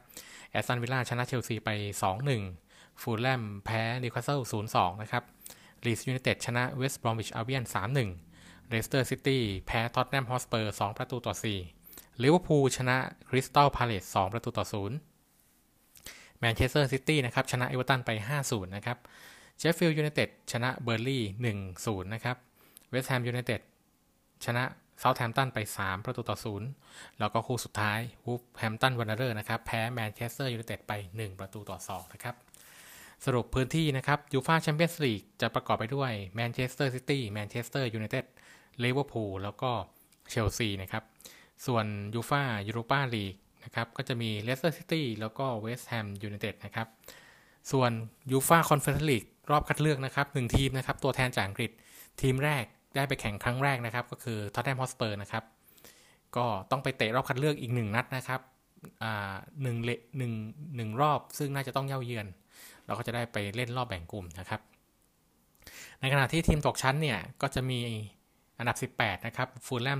[0.51, 1.69] แอสตันวิลล่าชนะเชลซีไป
[2.35, 4.39] 2-1 ฟูแล่มแพ้นิวคาสเซิล
[4.71, 5.23] 0-2 นะครับ
[5.85, 7.63] ลีดส์ยูไนเต็ดชนะเวสต์บรอมวิชอัลเบี้ยน
[8.17, 11.76] 3-1 เลสเตอร์ซิตี้แพ้ท็อตแนมฮอตสเปอร์ 2 ประตูต่อ 4
[12.23, 12.97] ลิเวอร์พูลชนะ
[13.29, 14.65] คริสตัลพาเลส2ประตูต่อ
[15.51, 18.97] 0แมนเชสเตอร์ซิตี้นะครับชนะเอเวอร์ตันไป 5-0 นะครับ
[19.57, 21.23] เชฟฟิลด์ยูไนเต็ดชนะเบิร์นลี่ย์
[21.67, 22.37] 1-0 นะครับ
[22.89, 23.61] เวสต์แฮมยูไนเต็ด
[24.45, 24.63] ชนะ
[24.99, 26.67] เซาท์แฮมตันไป 3 ประตูต่อศูนย์
[27.19, 32.35] แล้วก็คู่สุดท้ายวูล์ฟแฮมป์ตันวันเดอเรอร์สนะครับแพ้แมนเชสเตอร์ยูไนเต็ดไป 1 ประตูต่อ2นะครับ
[33.25, 38.25] สรุปพื้นที่นะครับยูฟาแชมเปี้ยนส์ลีกจะประกอบไปด้วยแมนเชสเตอร์ซิตี้แมนเชสเตอร์ยูไนเต็ด
[38.83, 39.71] ลิเวอร์พูลแล้วก็
[40.29, 41.03] เชลซีนะครับ
[41.65, 46.87] ส่วนยูฟายูโรปาลีกนะครับก็จะมีเลสเตอร์ซิตี้แล้วก็เวสต์แฮมยูไนเต็ดนะครับ
[47.71, 47.91] ส่วน
[48.31, 51.71] ยูฟาคอนเฟอเรนซ์ลีกรอบคัดเลือกนะครับหนึ่งทีมนะครับตัวแทนจากอังกฤษ
[52.21, 52.63] ทีมแรก
[52.95, 55.43] ได้ไปแข่งครั้งแรกนะครับ ก็คือท็อตแนมฮอตสเปอร์นะครับ
[56.35, 58.41] ก็ต้องไปเตะรอบคัดเลือกอีกหนึ่งนัดนะครับ
[59.61, 60.33] หนึ่งเลกหนึ่ง
[60.75, 62.27] หนึ่งรอบ ซึ่งน่าจะต้องเหย้าเยือน
[62.85, 64.61] เราก็จะได้ไปเล่นรอบแบ่งกลุ่มนะครับ
[66.01, 67.79] ในขณะที่ทีมตกชั้นเนี่ย ก็จะมี
[68.57, 69.99] อันดับ 18 นะครับฟูลแลม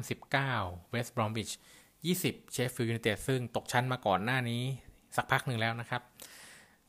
[0.52, 1.50] 19 เวสต์บรอมวิช
[2.02, 4.62] 20 เชฟฟิลด์ยูไนเต็ดซึ่งตกชั้นมาก่อนหน้านี้
[5.16, 6.02] สักพักหนึ่งแล้วนะครับ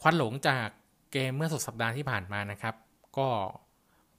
[0.01, 0.67] ควันหลงจาก
[1.13, 2.75] เกมเมื่อสุดสัปดาห์ที่ผ่านมานะครับ
[3.19, 3.29] ก็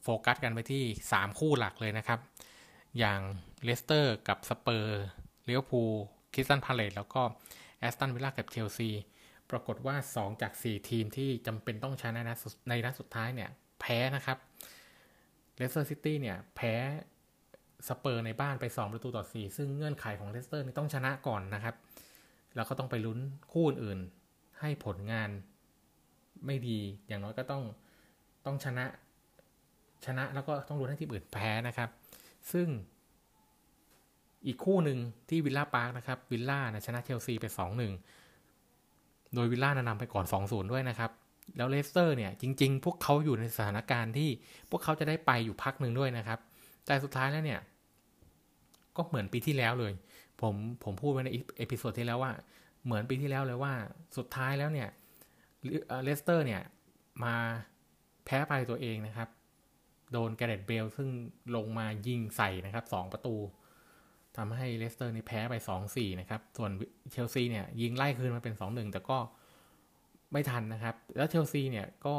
[0.03, 2.19] โฟกัสกันไปที่ 3 คู่หลักเลยนะครับ
[2.99, 3.19] อย่าง
[3.63, 5.01] เลสเตอร์กับสเปอร์
[5.45, 5.81] ลิเวอร์พูล
[6.33, 7.21] คริสตัลพาเลซแล้วก็
[7.79, 8.89] แอสตันวิลล่ากับเชลซี
[9.49, 12.11] ปรากฏว่า 2 จาก 4 ทีมที่จำเป็นต้องชนะ
[12.69, 14.37] ในนัดสุดท้ายเนี่ย แพ้นะครับ
[15.57, 16.73] เลสเตอร์ซิตี้เนี่ย แพ้
[17.87, 21.75] สเปอร์ในบ้านไป 2 ประตูต่อ 4 ซึ่งเงื่อนไขของเลสเตอร์นี่ต้องชนะก่อนนะครับ
[22.55, 23.19] แล้วก็ต้องไปลุ้น
[23.51, 23.99] คู่อื่น
[24.59, 25.29] ให้ผลงาน
[26.45, 27.63] ไม่ดี อย่างน้อยก็ต้อง
[28.45, 28.85] ต้องชนะ
[30.05, 31.89] ชนะแล้วก็ต้องลุ้นให้ทีมอื่นแพ้นะครับ
[32.51, 32.67] ซึ่ง
[34.47, 34.97] อีกคู่หนึ่ง
[35.29, 37.45] ที่วิลล่าพาร์คนะครับวิลล่านะชนะเชลซีไป
[38.19, 41.11] 2-1 โดยวิลล่านำไปก่อน 2-0 ด้วยนะครับ
[41.57, 44.29] แล้วเลสเตอร์เนี่ยจริง ๆ พวกเขาอยู่ในสถานการณ์ที่
[44.69, 46.39] พวกเขาจะได้ไปอยู่พักหนึ่งด้วยนะครับ
[46.89, 47.61] แต่สุดท้ายแล้วเนี่ย
[48.95, 49.93] ก็เหมือนปีที่แล้วเลย
[50.41, 52.33] ผมผมพูดไว้ใน episode ที่แล้วว่า
[52.85, 53.73] เหมือนปีที่แล้วเลยว่า
[54.17, 54.89] สุดท้ายแล้วเนี่ย
[56.03, 56.61] เลสเตอร์เนี่ย
[57.23, 57.35] มา
[58.25, 59.29] แพ้ไปตัวเองนะครับ
[60.11, 61.09] โดนแกเรตเบลซึ่ง
[61.55, 63.35] ลงมายิงใส่นะครับสองประตู
[64.37, 65.55] ทำให้เลสเตอร์นี่แพ้ไป
[65.87, 66.71] 2-4 นะครับ ส่วน
[67.11, 69.17] เชลซีเนี่ยยิงไล่คืนมาเป็น 2-1 แต่ก็
[70.31, 72.15] ไม่ทันนะครับ แล้วเชลซีเนี่ยก็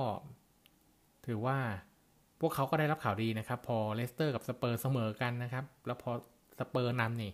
[1.26, 1.58] ถือว่า
[2.40, 6.10] พวกเขาก็ได้รับข่าวดีนะครับ พอเลสเตอร์กับสเปอร์เสมอกันนะครับ แล้วพอ
[6.60, 7.32] สเปอร์นำนี่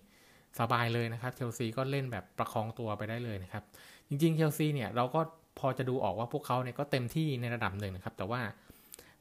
[0.61, 3.65] สบายเลยนะครับเชลซีก็เล่นแบบประคองตัวไปได้เลยนะครับ
[4.09, 5.21] จริงๆเชลซีเนี่ยเราก็
[5.59, 8.41] พอจะดูออกว่าพวกเขาเนี่ยก็เต็มที่ในระดับหนึ่งนะครับ แต่ว่า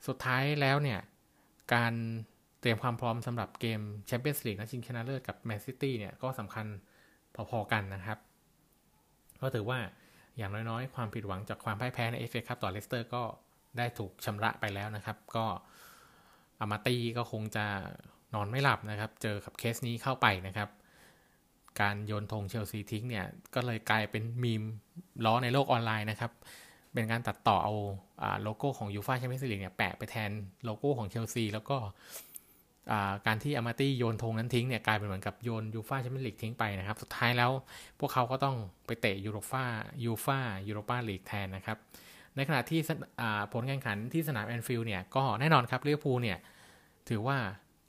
[0.08, 1.00] สุดท้ายแล้วเนี่ย
[1.74, 1.94] การ
[2.62, 6.66] เตรียมความพร้อมสำหรับเกมแชมเปี้ยนส์ลีกนะชิงชนะเลิศกับแมนซิตี้เนี่ยก็สำคัญ
[7.50, 8.20] พอๆกันนะครับ
[9.42, 9.80] ก็ถือว่า
[10.38, 13.24] อย่างน้อยๆ ความผิดหวังจากความพ่ายแพ้ในเอฟเอคัพต่อเลสเตอร์ก็
[13.78, 15.46] ได้ถูกชำระไปแล้วนะครับ ก็
[16.60, 17.66] อามาตีก็คงจะ
[18.34, 20.70] นอนไม่หลับนะครับ เจอกับเคสนี้เข้าไปนะครับ
[21.82, 24.64] การโยนธงเชลซีทิ้งเนี่ยก็เลยกลายเป็นมีม
[25.26, 26.32] ล้อในโลกออนไลน์นะครับ
[26.94, 27.74] เป็นการตัดต่อเอา
[28.44, 30.32] โลโก้ของยูฟาแชมเปี้ยนส์ลีกเนี่ยแปะไปแทน
[30.66, 31.78] โลโก้ของเชลซีแล้วก็
[33.28, 37.52] การที่อามาตี้โยนธงนั้นทิ้งเนี่ยกลายเป็นเหมือนกับโยนยูฟาแชมเปี้ยนส์ลีกทิ้งไปนะครับ สุดท้ายแล้ว
[38.00, 39.66] พวกเขาก็ต้องไปเตะยูโรฟา
[40.04, 41.78] ยูฟายูโรปาลีกแทนนะครับ
[42.36, 42.80] ในขณะที่
[43.54, 46.38] ผลแข่งขันที่สนามแอนฟิลด์เนี่ยก็แน่นอนครับลิเวอร์พูลเนี่ย
[47.10, 47.38] ถือว่า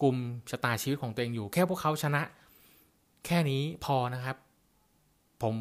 [0.02, 0.16] กลุ่ม
[0.50, 2.22] ชะตาชีวิตของตัวเองอยู่ แค่พวกเขาชนะ
[3.26, 4.36] แค่นี้พอนะครับ
[5.42, 5.54] ผม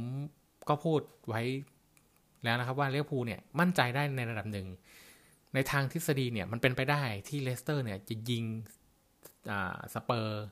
[0.70, 1.42] ก็พูดไว้
[2.44, 4.68] แล้วนะครับว่าลิเวอร์พูลเนี่ยมั่นใจได้ในระดับหนึ่ง
[5.54, 8.46] ในทางทฤษฎีเนี่ยมันเป็นไปได้ที่เลสเตอร์เนี่ยจะยิง
[9.94, 10.44] สเปอร์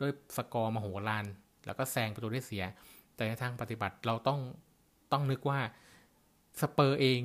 [0.00, 1.24] ด้วยสกอร์มโหฬาร
[1.66, 2.64] แล้วก็แซงประตูได้เสีย
[3.14, 4.40] แต่ในทางปฏิบัติเราต้อง
[5.12, 5.60] ต้องนึกว่า
[6.60, 7.20] สเปอร์เอง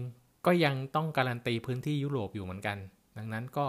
[0.45, 2.77] ก็ยังต้องการันตีพื้นที่ยุโรปอยู่เหมือนกัน
[3.17, 3.67] ดังนั้นก็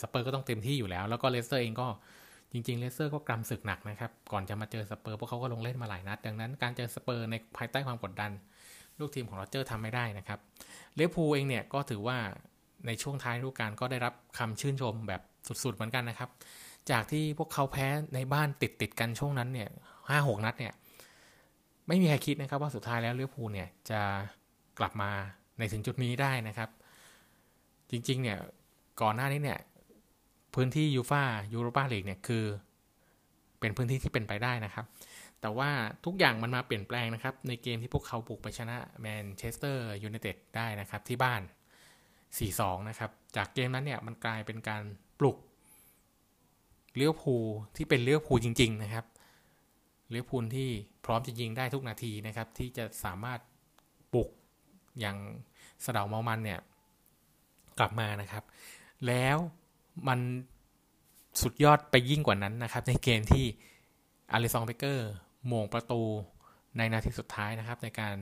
[0.00, 1.88] สเปอร์ก็ต้องเต็มที่อยู่แล้ว แล้วก็เลสเตอร์เองก็
[2.52, 8.30] จริงๆเลสเตอร์ก็กรำศึกหนักนะครับ ก่อนจะมาเจอสเปอร์พวกเขาก็ลงเล่นมาหลายนัด ดังนั้นการเจอสเปอร์ในภายใต้ความกดดัน
[8.98, 10.38] ลูกทีมของโรเจอร์ทำไม่ได้นะครับ
[10.96, 12.18] ลิเวอร์พูลเองเนี่ยก็ถือว่า
[12.86, 15.22] ในช่วงท้ายฤดูกาลก็ได้รับคำชื่นชมแบบ
[15.64, 16.30] สุดๆเหมือนกันนะครับ
[16.90, 19.68] จากที่พวกเขาแพ้ในบ้านติดติดกันช่วงนั้นเนี่ย
[20.08, 20.72] ห้าหกนัดเนี่ย
[21.88, 24.00] ไม่มีใครคิดนะครับว่าสุดท้ายแล้วเลี้ยวภูเนี่ยจะ
[24.78, 25.10] กลับมา
[25.58, 26.70] ในถึงจุดนี้ได้นะครับ
[27.90, 28.38] จริงๆเนี่ย
[29.02, 29.60] ก่อนหน้านี้เนี่ย
[30.54, 32.44] พื้นที่ยูฟายูโรปาลีกเนี่ยคือ
[33.60, 34.86] เป็นพื้นที่ที่เป็นไปได้นะครับ
[35.40, 35.70] แต่ว่า
[36.04, 41.42] ทุกอย่างมันมาเปลี่ยนแปลงนะครับ ในเกมที่พวกเขาบุกไปชนะแมนเชสเตอร์ยูไนเต็ดได้นะครับที่บ้าน
[42.14, 44.82] 4-2 นะครับ จากเกมนั้นเนี่ยมันกลายเป็นการ
[45.18, 45.36] ปลุก
[46.96, 47.34] เลี้ยวภู
[47.76, 49.06] ที่เป็นเลี้ยวภูจริง ๆ นะครับ
[50.10, 50.68] เลี้ยวภูที่
[51.04, 53.40] พร้อมจะยิงได้ทุกนาทีนะครับ ที่จะสามารถ
[54.14, 54.28] ปลุก
[55.00, 55.16] อย่าง
[55.84, 56.60] สะเดาเมามันเนี่ย
[57.78, 58.44] กลับมานะครับ
[59.06, 59.36] แล้ว
[60.08, 60.20] มัน
[61.42, 63.44] สุดยอดไปยิ่งกว่านั้นนะครับ ในเกมที่
[64.32, 65.10] อาริซองเบเกอร์
[65.48, 66.02] โมงประตู
[66.76, 68.14] ในนาทีสุดท้ายนะครับ ในการ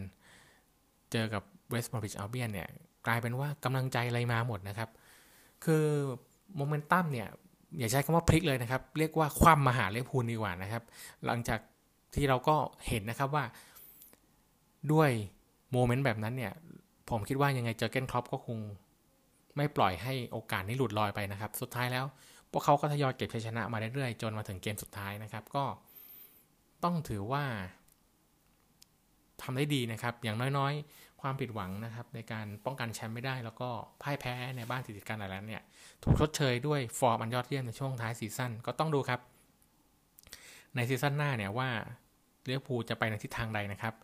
[1.13, 2.69] เจอกับเวสต์บอริชอัลเบียนเนี่ย
[3.07, 4.91] กลายเป็นว่ากำลังใจอะไรมาหมดนะครับ
[5.65, 5.85] คือ
[6.57, 7.29] โมเมนตัมเนี่ย
[7.79, 10.83] อย่าใช้คำว่าพลิกเลยนะครับ เรียกว่าคว่ำมหาเลพูนดีกว่านะครับ
[11.27, 11.61] หลังจาก
[12.15, 12.57] ที่เราก็
[12.89, 13.45] เห็นนะครับว่า
[14.93, 15.11] ด้วย
[15.73, 16.53] โมเมนต์แบบนั้นเนี่ย
[17.11, 18.59] ผมคิดว่ายังไงเจอเกนครอปก็คง
[19.57, 22.05] ไม่ปล่อยให้โอกาสนี้หลุดลอยไปนะครับ สุดท้ายแล้ว
[22.53, 25.65] พวกเขาก็ทยอยเก็บชัยชนะมาเรื่อยๆจนมาถึงเกมสุดท้ายนะครับ ก็
[26.85, 27.45] ต้องถือว่า
[29.43, 33.69] ทำได้ดีนะครับ อย่างน้อยๆ ความผิดหวังนะครับ ในการป้องกันแชมป์ไม่ได้ แล้วก็
[34.03, 35.63] พ่ายแพ้ในบ้านติดกันหลายแล้วเนี่ย
[36.03, 39.21] ถูกชดเชยด้วยฟอร์มอันยอดเยี่ยมในช่วงท้ายซีซั่นก็ต้องดูครับ
[40.75, 41.69] ในซีซั่นหน้าเนี่ยว่า
[42.45, 43.95] ลิเวอร์พูลจะไปในทิศทางใดนะครับ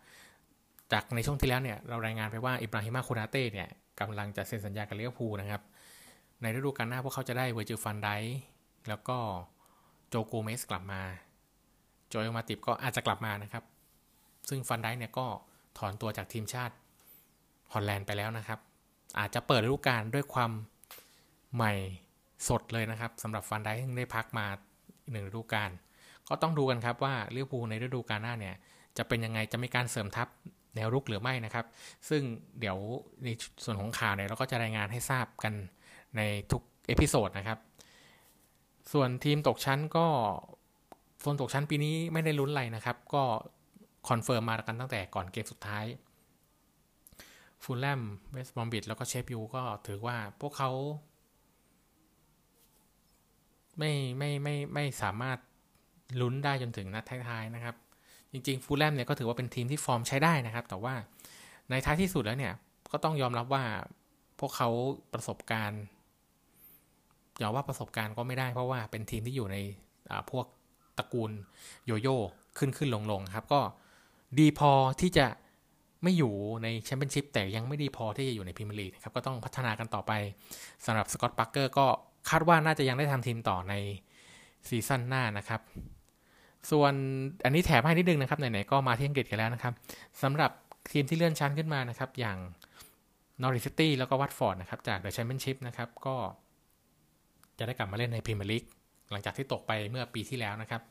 [0.91, 3.69] จากในช่วงที่แล้วเนี่ยเรารายงานไปว่าอิบราฮิมาโคนาเต้เนี่ย
[3.99, 5.61] กำลังจะเซ็นสัญญากับลิเวอร์พูลนะครับ
[6.41, 8.09] ในฤดูกาลหน้าพวกเขาจะได้เวอร์จิลฟานไดจ์ค
[8.89, 9.17] แล้วก็
[10.09, 11.01] โจโกเมซกลับมา
[12.09, 13.63] โจเอลมาติปก็อาจจะกลับมานะครับ
[14.49, 15.25] ซึ่งฟานไดจ์คเนี่ยก็
[15.77, 16.75] ถอนตัวจากทีมชาติ
[17.73, 18.59] ฮอลแลนด์ไปแล้วนะครับ
[19.19, 20.51] อาจจะเปิดฤดูกาลด้วยความ
[21.55, 21.73] ใหม่
[22.47, 24.45] สดเลยนะครับสำหรับฟานไดจ์คที่ได้พักมา
[25.11, 25.69] หนึ่งฤดูกาล
[26.27, 28.55] ก็ต้องดูกันครับว่าลิเวอร์พูลในฤดูกาลหน้าเนี่ย
[28.97, 30.27] จะเป็นยังไงจะมีการเสริมทัพ
[30.77, 31.65] แนวรุกหรือไม่นะครับ
[32.09, 32.21] ซึ่ง
[32.59, 32.77] เดี๋ยว
[33.23, 33.27] ใน
[33.63, 35.53] ส่วนของข่าวเนี่ยเราก็จะรายงานให้ทราบกัน
[36.17, 37.59] ในทุก episode นะครับ
[38.93, 40.05] ส่วนทีมตกชั้นก็
[41.21, 43.23] โซนตกชั้นปีนี้ไม่ได้ลุ้นอะไรนะครับ ก็
[44.09, 45.85] คอนเฟิร์มมากันตั้งแต่ก่อนเกมสุดท้าย
[47.63, 50.71] ฟูลแลมเวสต์บรอมวิชแล้วก็เชฟยูก็ถือว่าพวกเขา
[53.77, 55.37] ไม่ไม่ไม่ไม่สามารถ
[56.21, 57.75] ลุ้นได้จนถึงนัดท้ายๆนะครับ
[58.37, 60.93] จริงๆ ฟูลแลมเนี่ยก็ถือว่าเป็นทีมที่ฟอร์มใช้ได้นะครับ แต่ว่า
[61.69, 62.53] ในท้ายที่สุดแล้วเนี่ย
[62.91, 63.63] ก็ต้องยอมรับว่า
[64.39, 64.69] พวกเขา
[65.13, 65.83] ประสบการณ์
[67.37, 69.57] อย่าว่าประสบการณ์ก็ไม่ได้เพราะว่าเป็นทีมที่อยู่ใน
[70.31, 70.45] พวก
[70.97, 71.31] ตระกูล
[71.85, 72.17] โยโย่
[72.57, 73.61] ขึ้นขึ้นลงลงครับ ก็
[74.39, 74.71] ดีพอ
[75.01, 75.27] ที่จะ
[76.03, 80.11] ไม่อยู่ในแชมเปี้ยนชิพแต่ยังไม่ดีพอที่จะอยู่ในพรีเมียร์ลีกครับก็ต้องพัฒนากันต่อไป
[80.85, 81.85] สำหรับสกอตต์พาร์กเกอร์ก็
[82.29, 83.73] คาดว่าน่าจะยังได้ทำทีมต่อใน
[84.67, 85.61] ซีซั่นหน้านะครับ
[86.71, 86.93] ส่วน
[87.45, 89.73] อันนี้แถมให้นิดนึงนะครับไหนๆก็มาที่อังกฤษกันแล้วนะครับ
[90.21, 90.51] สำหรับ
[90.91, 92.37] ทีมที่เลื่อนชั้นขึ้นมานะครับ อย่าง
[93.41, 96.15] นอริชซิตี้แล้วก็วัตฟอร์ดนะครับ จากเดอะแชมเปี้ยนชิพนะครับ ก็
[97.57, 98.63] จะได้กลับมาเล่นในพรีเมียร์ลีก
[99.11, 100.81] หลังจากที่ตกไปเมื่อปีที่แล้วนะครับ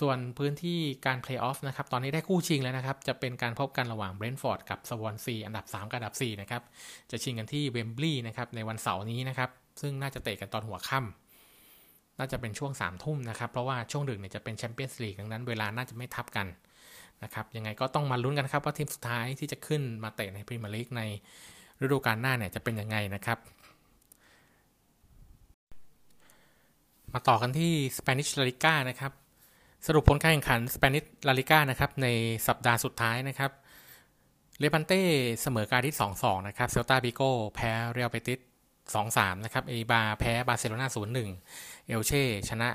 [0.00, 6.62] ส่วนพื้นที่การเพลย์ออฟนะครับ ตอนนี้ได้คู่ชิงแล้วนะครับ จะเป็นการพบกันระหว่างเบรนท์ฟอร์ดกับสวอนซีอันดับ 3 กับอันดับ 4 นะครับ
[7.10, 11.25] จะชิงกันที่เวมบลีย์นะครับในวันเสาร์นี้นะครับ ซึ่งน่าจะเตะกันตอนหัวค่ำ
[12.18, 16.46] น่าจะเป็นช่วงสามทุ่มนะครับ เพราะว่าช่วงดึกเนี่ยจะเป็นแชมเปี้ยนส์ลีกดังนั้นเวลาน่าจะไม่ทับกัน
[17.24, 21.02] นะครับยังไงก็ต้องมาลุ้นกันครับว่าทีมสุดท้ายที่จะขึ้นมาเตะในพรีเมียร์ลีกใน
[21.82, 23.38] ฤดูกาลหน้าเนี่ยจะเป็นยังไงนะครับ
[27.12, 29.12] มาต่อกันที่ Spanish La Liga นะครับ
[29.86, 32.08] สรุปผลการแข่งขัน Spanish La Liga นะครับใน
[32.48, 33.50] สัปดาห์สุดท้ายนะครับ
[34.58, 35.00] เลบันเต้
[35.42, 38.40] เสมอกาดิซ2-2นะครับเซลตาบิโก้แพ้เรียลเบติส
[38.96, 42.68] 2-3นะครับเออิบาร์แพ้บาร์เซโลนา0-1 เอลเช่ ชนะ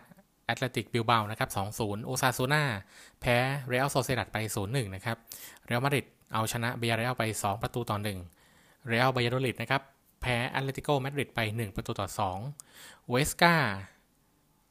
[0.45, 2.63] แอตเลติกบิลเบานะครับ2-0 โอซาซูน่า
[3.21, 5.17] แพ้เรอัลโซเซดัดไป 0-1 นะครับ
[5.65, 7.97] เรอัลมาดริดเอาชนะบียาร์เรอัลไป 2 ประตูต่อ
[8.41, 9.81] 1เรอัลบายาโดลิดนะครับ
[10.21, 12.07] แพ้แอตเลติโกมาดริดไป 1 ประตูต่อ
[12.57, 13.55] 2เวสกา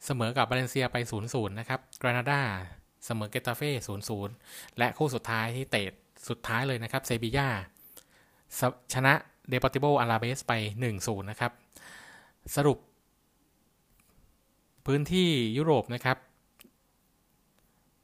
[0.04, 2.42] เสมอกับบาเลนเซียไป 0-0 นะครับ กรานาดา
[3.06, 3.70] เสมอเกตาเฟ่
[4.26, 5.84] 0-0 และคู่สุดท้ายที่เตะ
[6.28, 7.48] สุดท้ายเลยนะครับเซบีย่า
[8.94, 9.12] ชนะ
[9.48, 10.52] เดปอร์ติโบอลาเบสไป
[10.92, 11.52] 1-0 นะครับ
[12.56, 12.78] สรุป
[14.86, 16.16] พื้นที่ยุโรปนะครับ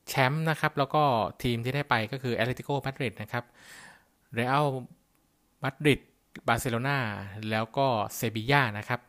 [0.09, 1.03] แชมป์นะครับ แล้วก็
[1.43, 3.45] ทีมที่ได้ไปก็คือแอตเลติโกมาดริดนะครับ
[4.35, 4.67] เรอัล
[5.62, 6.01] มาดริด
[6.47, 6.99] บาร์เซโลนา
[7.51, 7.87] แล้วก็
[8.17, 9.01] เซบีย่านะครับ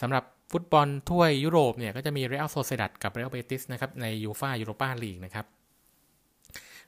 [0.00, 5.46] สำหรับฟุตบอลถ้วยยุโรปเนี่ยก็จะมีเรอัลโซเซดัดกับเรอัลเบติสนะครับในยูฟายูโรปาลีกนะครับ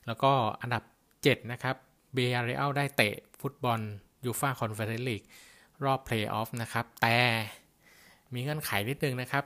[0.07, 0.83] แล้วก็อันดับ
[1.17, 1.75] 7 นะครับ
[2.13, 3.79] บียาร์เรอัลได้เตะฟุตบอล
[4.25, 5.21] ยูฟาคอนเฟอเรนซ์ลีก
[5.85, 7.17] รอบเพลย์ออฟนะครับ แต่
[8.33, 9.43] มีเงื่อนไขนิดนึงนะครับ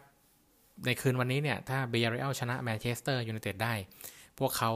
[0.85, 3.73] ในคืนวันนี้เนี่ย ถ้าบียาร์เรอัลชนะแมนเชสเตอร์ยูไนเต็ดได้
[4.39, 4.71] พวกเขา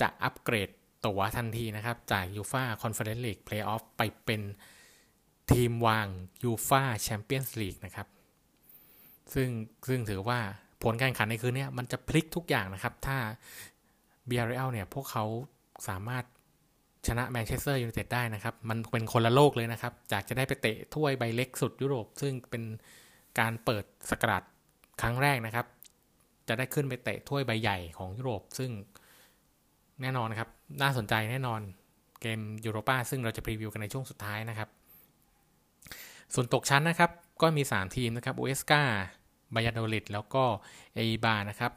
[0.00, 0.68] จะอัปเกรด
[1.06, 4.42] ตั๋วทันทีนะครับ จากยูฟาคอนเฟอเรนซ์ลีกเพลย์ออฟไปเป็น
[5.50, 6.06] ทีมวาง
[6.44, 8.06] ยูฟาแชมเปี้ยนส์ลีกนะครับ
[9.34, 9.48] ซึ่ง
[9.88, 10.38] ซึ่งถือว่า
[10.82, 13.18] ผลการแข่งขันในคืนนี้มันจะพลิกทุกอย่างนะครับ ถ้า
[14.28, 15.24] บียาร์เรอัลเนี่ย พวกเขา
[15.88, 16.24] สามารถ
[17.06, 22.62] ชนะแมนเชสเตอร์ยูไนเต็ดได้นะครับ มันเป็นคนละโลกเลยนะครับ จากจะได้ไปเตะถ้วยใบเล็กสุดยุโรป ซึ่งเป็น
[23.38, 24.42] การเปิดศักราช
[25.00, 25.66] ครั้งแรกนะครับ
[26.48, 28.70] จะได้ขึ้นไปเตะถ้วยใบใหญ่ของยุโรป ซึ่ง
[30.02, 30.48] แน่นอนครับ
[30.82, 31.60] น่าสนใจแน่นอน
[32.20, 34.68] เกมยูโรปาซึ่งเราจะพรีวิวกันในช่วงสุดท้ายนะครับ
[36.34, 37.10] ส่วนตกชั้นนะครับ
[37.42, 38.82] ก็มี 3 ทีมนะครับอูเอสกา
[39.54, 40.44] บายาโดลิดแล้วก็
[40.94, 41.72] เออิบาร์นะครับ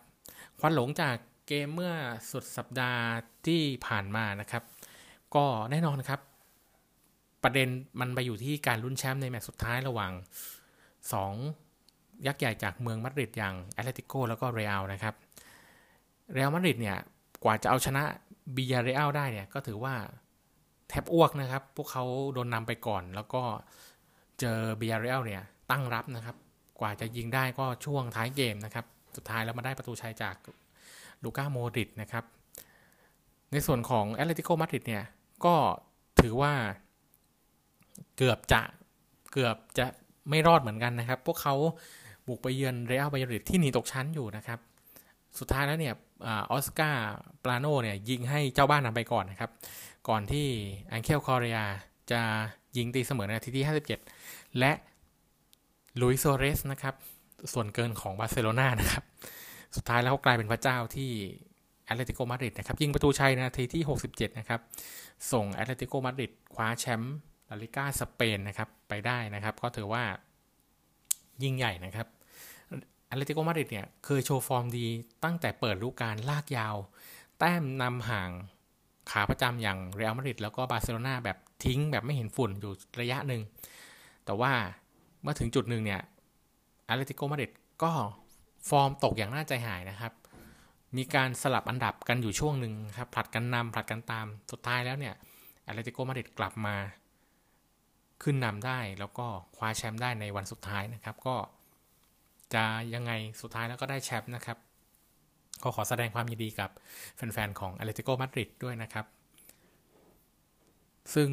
[0.60, 1.15] ควันหลงจาก
[1.47, 1.93] เกมเมื่อ
[2.32, 3.03] สุดสัปดาห์
[3.47, 4.63] ที่ผ่านมานะครับ
[5.36, 6.19] ก็แน่นอนครับ
[7.43, 10.12] ประเด็นมันไปอยู่ที่การลุ้นแชมป์ในแมตช์สุดท้ายระหว่าง
[11.34, 11.68] 2
[12.27, 15.13] ยักษ์ใหญ่จากเมืองมาดริดอย่างแอตเลติโกแล้วก็เรอัลนะครับ
[16.34, 16.97] เรอัลมาดริดเนี่ย
[17.43, 18.03] กว่าจะเอาชนะ
[18.55, 19.95] บียาร์เรอัลได้เนี่ยก็ถือว่า
[20.89, 22.03] แทบอ้วกนะครับ พวกเขา
[22.34, 23.41] โดนนำไปก่อน แล้วก็
[24.39, 26.36] เจอบียาร์เรอัลเนี่ยตั้งรับนะครับ
[26.79, 30.36] กว่าจะยิงได้ก็ช่วงท้ายเกมนะครับ สุดท้ายแล้วมาได้ประตูชัยจาก
[31.23, 32.23] ลูก้าโมดริชนะครับ
[33.51, 35.03] ในส่วนของแอตเลติโกมาดริดเนี่ย
[35.45, 35.55] ก็
[36.21, 36.53] ถือว่า
[38.17, 38.62] เกือบจะ
[39.32, 39.86] เกือบจะ
[40.29, 41.55] ไม่รอดเหมือนกันนะครับ พวกเขา
[42.29, 44.59] บุกไปเยือนเรอัลบายาโดลิดที่หนีตกชั้นอยู่นะครับ
[45.39, 45.93] สุดท้ายแล้วเนี่ย
[46.25, 49.51] ออสการ์ปลาโนเนี่ยยิงให้เจ้าบ้านนำไปก่อนนะครับ
[50.08, 50.47] ก่อนที่
[50.91, 51.60] อังเคลกอร์เรอา
[52.12, 52.21] จะ
[52.77, 53.65] ยิงตีเสมอในนาทีที่
[54.10, 54.71] 57 และ
[56.02, 56.95] หลุยส์ซัวเรซนะครับ
[57.54, 59.04] ส่วนเกินของบาร์เซโลนานะครับ
[59.75, 61.12] สุดท้ายแล้วเขากลายเป็นพระเจ้าที่
[61.85, 64.60] แอตเลติโกมาดริดนะครับ ยิงประตูชัยในนาทีที่ 67 นะครับ
[65.31, 67.15] ส่งแอตเลติโกมาดริดคว้าแชมป์
[67.49, 70.04] ลาลิก้าสเปนนะครับ ไปได้นะครับ ก็ถือว่า
[71.43, 72.08] ยิ่งใหญ่นะครับ
[73.10, 74.87] แอตเลติโกมาดริดเนี่ยเคยโชว์ฟอร์มดี
[75.23, 76.75] ตั้งแต่เปิดฤดูกาลลากยาว
[77.39, 78.29] แต้มนำห่าง
[79.12, 83.41] ขาประจำอย่างเรอัลมาดริดแล้วก็บาร์เซโลนาแบบทิ้งแบบไม่เห็นฝุ่นอยู่ระยะหนึ่ง
[84.25, 84.51] แต่ว่า
[85.21, 86.01] เมื่อถึงจุดหนึ่งเนี่ย
[86.89, 87.51] แอตเลติโกมาดริด
[87.83, 87.91] ก็
[88.69, 90.13] ฟอร์มตกอย่างน่าใจหายนะครับ
[90.97, 95.15] มีการสลับอันดับกันอยู่ช่วงหนึ่งครับผลัดกันนำผลัดกันตาม สุดท้ายแล้วเนี่ย
[95.67, 96.75] แอตเลติโกมาดริดกลับมา
[98.23, 101.35] ขึ้นนำได้แล้วก็คว้าแชมป์ได้ในวันสุดท้ายนะครับ ก็
[102.54, 104.58] จะยังไงสุดท้ายแล้วก็ได้แชมป์นะครับ
[105.63, 106.69] ก็ขอแสดงความยินดีกับ
[107.15, 109.06] แฟนๆ ของแอตเลติโกมาดริดด้วยนะครับ
[111.13, 111.29] ซึ่ง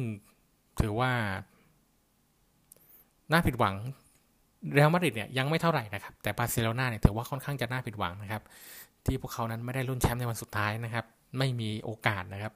[0.81, 1.11] ถือว่า
[3.31, 3.75] น่าผิดหวัง
[4.73, 8.43] เรอัลมาดริดเนี่ยยังไม่เท่าไหร่นะครับ แต่บาร์เซโลนาเนี่ยถือว่าค่อนข้างจะน่าผิดหวังนะครับ
[9.05, 11.05] ที่พวกเขานั้นไม่ได้ลุ้นแชมป์ในวันสุดท้ายนะครับ
[11.37, 12.53] ไม่มีโอกาสนะครับ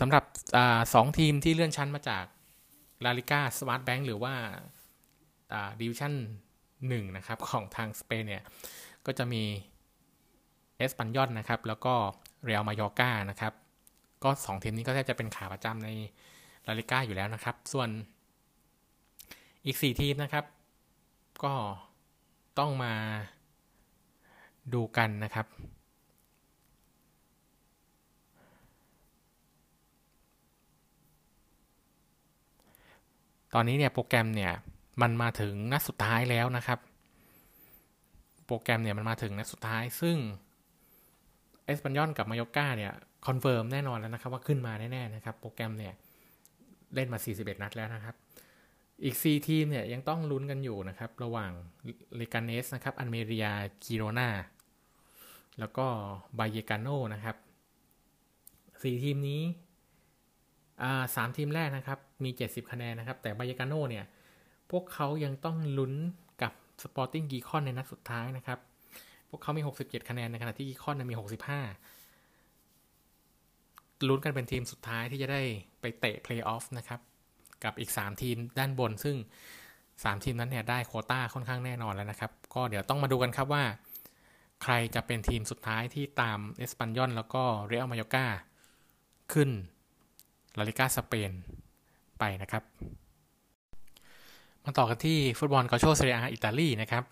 [0.00, 0.24] สำหรับ
[0.56, 0.58] อ
[0.94, 2.24] สองทีมที่เลื่อนชั้นมาจาก
[3.04, 4.34] ลาลิก้าสมาร์ทแบงค์หรือว่า
[5.80, 6.12] ดิวิชั่น
[6.88, 8.44] หนึ่งนะครับของทางสเปนเนี่ย
[9.06, 9.42] ก็จะมี
[10.76, 11.94] เอสปันยอนนะครับ แล้วก็
[12.44, 13.52] เรอัลมายอร์กานะครับ
[14.24, 15.88] ก็สองทีมนี้ก็แทบจะเป็นขาประจำใน
[16.66, 17.88] ลาลิก้าอยู่แล้วนะครับ ส่วน
[19.66, 20.44] อีก 4 ทีมนะครับ
[21.44, 21.54] ก็
[22.58, 22.92] ต้องมา
[24.74, 25.46] ดูกันนะครับ
[33.54, 34.52] ตอนนี้เนี่ยโปรแกรมเนี่ย
[35.02, 36.78] มันมาถึงนัดสุดท้ายแล้วนะครับ
[38.46, 40.16] โปรแกรมเนี่ยมันมาถึงนัดสุดท้าย ซึ่ง
[41.64, 42.92] เอสปันยอนกับมายอร์กาเนี่ย
[43.26, 45.94] confirm แน่นอนแล้วนะครับว่าขึ้นมาแน่ๆนะครับ โปรแกรมเนี่ย
[46.94, 48.14] เล่นมา 41 นัดแล้วนะครับ
[49.04, 51.50] อีก 4 ทีมเนี่ยยังต้องลุ้นกันอยู่นะครับ ระหว่าง
[52.16, 53.46] เลกาเนสนะครับ อัลเมเรีย
[53.84, 54.28] กิโรนา
[55.58, 55.86] แล้วก็
[56.38, 57.36] บาเยกาโนนะครับ
[58.40, 59.42] 4ทีมนี้
[61.16, 64.04] สามทีมแรกนะครับ มี 70 คะแนนนะครับ แต่บาเยกาโนเนี่ย
[64.70, 65.94] พวกเขายังต้องลุ้น
[66.42, 66.52] กับ
[66.82, 68.58] สปอร์ติ้งกีคอนในนัดสุดท้ายนะครับ
[69.30, 71.22] พวกเขามี 67 คะแนนในขณะที่กีคอนมี 65
[74.08, 75.42] ลุ้นกันเป็นทีมสุดท้ายที่จะได้
[75.80, 77.00] ไปเตะเพลย์ออฟนะครับ
[77.64, 79.16] กับอีก 3 ทีมด้านบน ซึ่ง
[79.70, 83.64] 3 ทีมนั้นเนี่ยได้โควต้าค่อนข้างแน่นอนแล้วนะครับ ก็เดี๋ยวต้องมาดูกันครับว่า
[84.62, 88.26] ใครจะเป็นทีมสุดท้ายที่ตามเอสปันยอนแล้วก็เรอัลมายอร์กา
[89.32, 89.50] ขึ้น
[90.58, 91.32] ลาลิกาสเปน
[92.18, 92.62] ไปนะครับ
[94.68, 97.04] มาต่อกันที่ฟุตบอลกัลโช่เซเรียอิตาลีนะครับ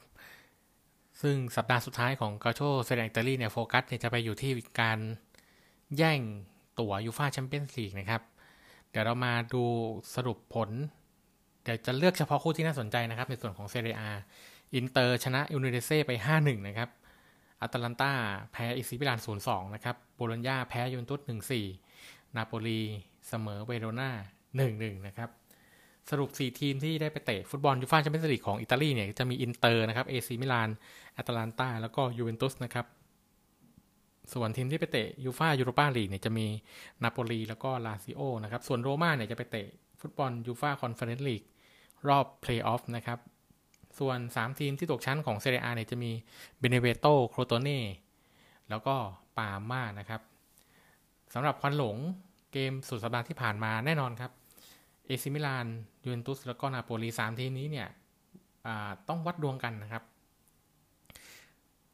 [1.22, 4.98] ซึ่งสัปดาห์สุดท้ายของกัลโช่เซเรียอิตาลีเนี่ยโฟกัสเนี่ยจะไปอยู่ที่การ
[5.96, 6.20] แย่ง
[6.80, 8.22] ตั๋วยูฟ่าแชมเปี้ยนส์ลีกนะครับ
[8.90, 9.64] เดี๋ยวเรามาดู
[10.14, 10.70] สรุปผล
[11.62, 13.96] เดี๋ยวจะเลือกเฉพาะคู่ที่น่าสนใจนะครับ ในส่วนของเซเรีย
[14.74, 16.88] อินเตอร์ชนะอูดิเนเซ่ไป 5-1 นะครับ
[17.60, 18.12] อตาลันตา
[18.52, 21.20] แพ้เอซีมิลาน 0-2 นะครับโบโลญญาแพ้ยูเวนตุส
[21.78, 22.80] 1-4 นาโปลี
[23.28, 24.10] เสมอเวโรนา
[24.58, 25.30] 1-1 นะครับ
[26.10, 32.86] สรุป 4 ทีมที่ได้ไปเตะฟุตบอลยูฟ่าแชมเปี้ยนส์ลีกของอิตาลีเนี่ยจะมีอินเตอร์นะครับเอซีมิลานอตาลันตาแล้วก็ยูเวนตุสนะครับ
[34.32, 36.46] ส่วนทีมที่ไปเตะยูฟ่ายูโรปาลีกเนี่ยจะมี
[37.02, 39.66] นาโปลีแล้วก็ลาซิโอนะครับ ส่วนโรม่าเนี่ยจะไปเตะ
[40.00, 41.42] ฟุตบอลยูฟ่าคอนเฟอเรนซ์ลีก
[42.08, 43.18] รอบเพลย์ออฟนะครับ
[43.98, 46.10] ส่วน 3 ทีมที่ตกชั้นของเซเรียเนี่ยจะมี
[46.60, 47.80] เบเนเวนโต้โครโตเน่
[48.70, 48.94] แล้วก็
[49.36, 50.20] ปาร์ม่านะครับ
[51.34, 51.96] สำหรับควันหลง
[52.52, 54.30] เกมสุดสัปดาห์ที่ผ่านมาแน่นอนครับ
[55.06, 55.66] เอซีมิลาน
[56.04, 57.88] ยูเวนตุสแล้วก็นาโปลีสามทีมนี้เนี่ย
[59.08, 60.02] ต้องวัดดวงกันนะครับ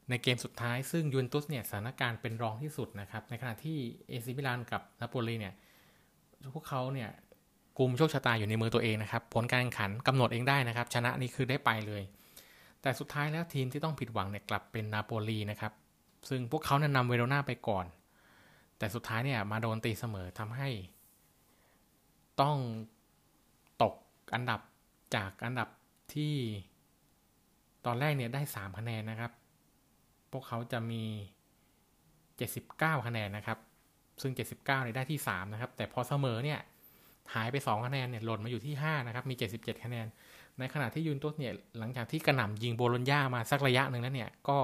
[0.09, 5.55] ในเกมสุดท้ายซึ่งยูเวนตุสเนี่ยสถานการณ์เป็นรองที่สุดนะครับ ในขณะที่เอซีมิลานกับนาโปลีเนี่ย
[6.55, 7.11] พวกเขาเนี่ย
[7.79, 12.03] กลุ่มโชคชะตาอยู่ในมือตัวเองนะครับ ผลการแข่งขันกำหนดเองได้นะครับ ชนะนี่คือได้ไปเลย
[12.83, 15.73] แต่สุดท้ายแล้วทีมที่ต้องผิดหวังเนี่ยกลับเป็นนาโปลีนะครับ
[16.29, 17.87] ซึ่งพวกเขาเนี่ยนำเวโรนาไปก่อน
[18.79, 20.69] แต่สุดท้ายเนี่ยมาโดนตีเสมอทำให้
[22.41, 22.57] ต้อง
[24.35, 24.61] อันดับ
[25.15, 25.69] จากอันดับ
[26.15, 26.35] ที่
[27.87, 29.33] ตอนแรกเนี่ยได้ 3 คะแนนนะครับ
[30.33, 31.03] พวกเขาจะมี
[32.41, 33.59] 79 คะแนนนะครับ
[34.23, 36.59] ซึ่ง 79เนี่ยได้ที่ 3 นะครับ แต่พอเสมอเนี่ย
[37.35, 40.07] หายไป 2 คะแนนเนี่ยหล่นมาอยู่ที่ 5 นะครับ มี 77 คะแนน
[40.59, 44.59] ในขณะที่ยูเวนตุสเนี่ยหลังจากที่กระหน่ำยิงโบโลญญามาสักระยะหนึ่งแล้วเนี่ยก็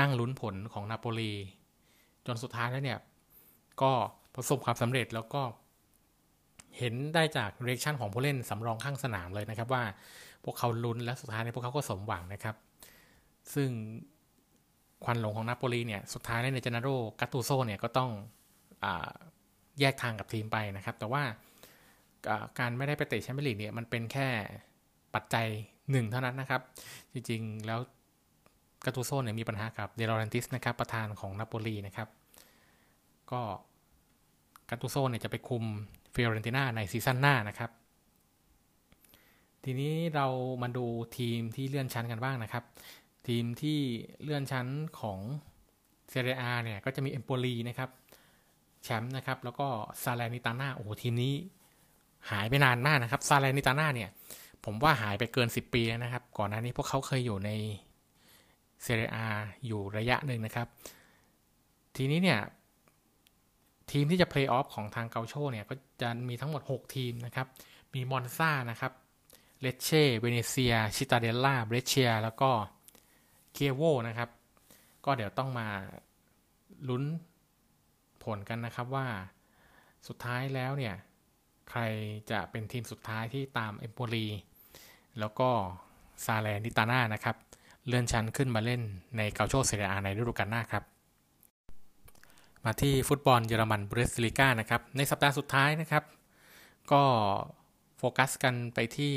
[0.00, 1.32] นั่งลุ้นผลของนาโปลี
[2.26, 2.98] จนสุดท้ายแล้วเนี่ย
[3.82, 3.92] ก็
[4.34, 5.42] ประสบความสำเร็จแล้วก็
[6.78, 9.82] เห็นได้จาก reaction ของผู้เล่นสำรองข้างสนามเลยนะครับ ว่า
[10.44, 12.56] พวกเขาลุ้นและสุดท้ายในพวกเขาก็สมหวังนะครับ
[13.54, 13.70] ซึ่ง
[15.04, 16.88] ควันหลงของนาโปลีเนี่ยสุดท้ายในเจนนาโร
[17.20, 18.10] กัตตูโซ่เนี่ยก็ต้อง
[18.84, 18.86] อ
[19.80, 21.22] แยกทางกับทีมไปนะครับ แต่ว่า
[22.58, 24.28] การไม่ได้ไปเตะแชมเปี้ยนลีกเนี่ยมันเป็นแค่
[25.14, 25.46] ปัจจัย
[25.90, 26.60] หนึ่งเท่านั้นนะครับ
[27.12, 27.80] จริงๆแล้ว
[28.84, 32.08] กัตตูโซ่เนี่ยมีปัญหากับเดลอเรนติสนะครับประธานของนาโปลีนะครับ
[33.30, 33.40] ก็
[34.70, 35.64] กัตตูโซ่เนี่ยจะไปคุม
[36.14, 37.70] ฟิออเรนติน่าใน season หน้านะครับ
[39.64, 40.26] ทีนี้เรา
[40.62, 40.86] มาดู
[41.18, 42.64] ทีมที่เลื่อนชั้นกันบ้างนะครับ
[43.28, 43.78] ทีมที่
[44.22, 44.66] เลื่อนชั้น
[45.00, 45.18] ของ
[46.10, 47.90] เซเรียเนี่ยก็จะมีเอ็มโปลีนะครับ
[48.82, 49.66] แชมป์นะครับ แล้วก็
[50.02, 51.34] ซาแลร์นิตาน่าโอ้โหทีมนี้
[52.30, 54.10] หายไปนานมากนะครับซาแลร์นิตาน่าเนี่ย
[54.64, 57.50] ผมว่าหายไปเกิน 10 ปีแล้วนะครับ ก่อนหน้านี้พวกเขาเคยอยู่ใน
[58.82, 59.26] เซเรียอา
[59.66, 60.66] อยู่ระยะหนึ่งนะครับ
[61.96, 62.40] ทีนี้เนี่ย
[63.90, 67.46] ทีมที่จะเพลย์ออฟของทางกัลโช่เนี่ยก็จะมีทั้งหมด 6 ทีมนะครับ
[67.94, 68.92] มีมอนซานะครับ
[69.60, 72.50] เลเช่เวเนเซีย ชิตาเดลล่าเบรเชีย แล้วก็
[73.52, 74.30] คิเอโว่นะครับ
[75.04, 75.68] ก็เดี๋ยวต้องมา
[76.88, 77.04] ลุ้น
[78.22, 79.06] ผลกันนะครับว่า
[80.08, 80.94] สุดท้ายแล้วเนี่ย
[81.70, 81.80] ใคร
[82.30, 84.26] จะเป็นทีมสุดท้ายที่ตามเอ็มโปลี
[85.18, 85.48] แล้วก็
[86.24, 87.36] ซาแลร์นิตาน่านะครับ
[87.86, 88.82] เลื่อนชั้นขึ้นมาเล่น
[89.16, 90.84] ในกัลโช่เซเรียในฤดูกาลหน้าครับ
[92.64, 96.04] มาที่ฟุตบอลเยอรมันบุนเดสลีกานะครับ ในสัปดาห์สุดท้ายนะครับ
[96.92, 97.02] ก็
[97.98, 99.12] โฟกัสกันไปที่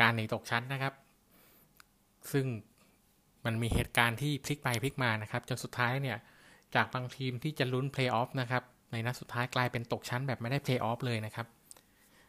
[0.00, 0.94] การหนีตกชั้นนะครับ
[2.32, 2.46] ซึ่ง
[3.44, 6.18] มันมีเหตุการณ์ที่พลิกไปพลิกมานะครับ จนสุดท้ายเนี่ย
[6.74, 8.62] จากบางทีมที่จะลุ้นเพลย์ออฟนะครับ
[8.92, 11.46] ในนัดสุดท้ายกลายเป็นตกชั้นแบบไม่ได้เพลย์ออฟเลยนะครับ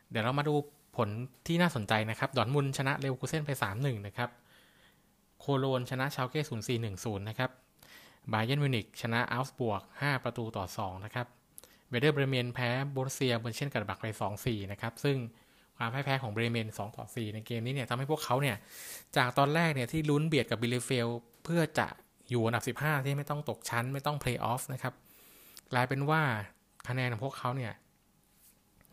[0.09, 0.55] เดี๋ยวเรามาดู
[0.97, 1.09] ผล
[1.47, 4.29] ที่น่าสนใจนะครับ ดอร์ทมุนด์ชนะเรวกูเซ่นไป 3-1 นะครับ
[5.39, 6.41] โคโลญจน์ชนะชาลเก้
[6.85, 7.51] 0-4 1-0นะครับ
[8.34, 11.28] บาเยิร์นมิวนิกชนะเอาก์สบวร์ก 5 ประตูต่อ 2 นะครับ
[11.89, 14.05] แวร์เดอร์เบรเมนแพ้โบรุสเซียมึนเช่นกลัดบัคไป
[14.39, 15.17] 2-4 นะครับ ซึ่ง
[15.78, 18.57] ความพ่ายแพ้ของเบรเมน 2 ต่อ 4 ในเกมนี้เนี่ยทำให้พวกเขาเนี่ย
[19.17, 21.07] จากตอนแรกเนี่ยที่ลุ้นเบียดกับบีเลเฟลด์
[21.43, 21.88] เพื่อจะ
[22.30, 24.93] อยู่อันดับ 15 ที่ไม่ต้องตกชั้นไม่ต้องเพลย์ออฟนะครับ
[25.71, 26.21] กลายเป็นว่า
[26.88, 27.71] คะแนนของพวกเขาเนี่ย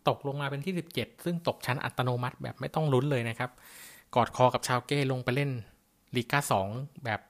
[0.09, 3.51] ตกลงมาเป็นที่ 17 ซึ่งตกชั้นอัตโนมัติแบบไม่ต้องลุ้นเลยนะครับ
[4.15, 5.51] กอดคอกับชาลเก้ลงไปเล่น
[6.17, 7.21] ลีกา2แบบ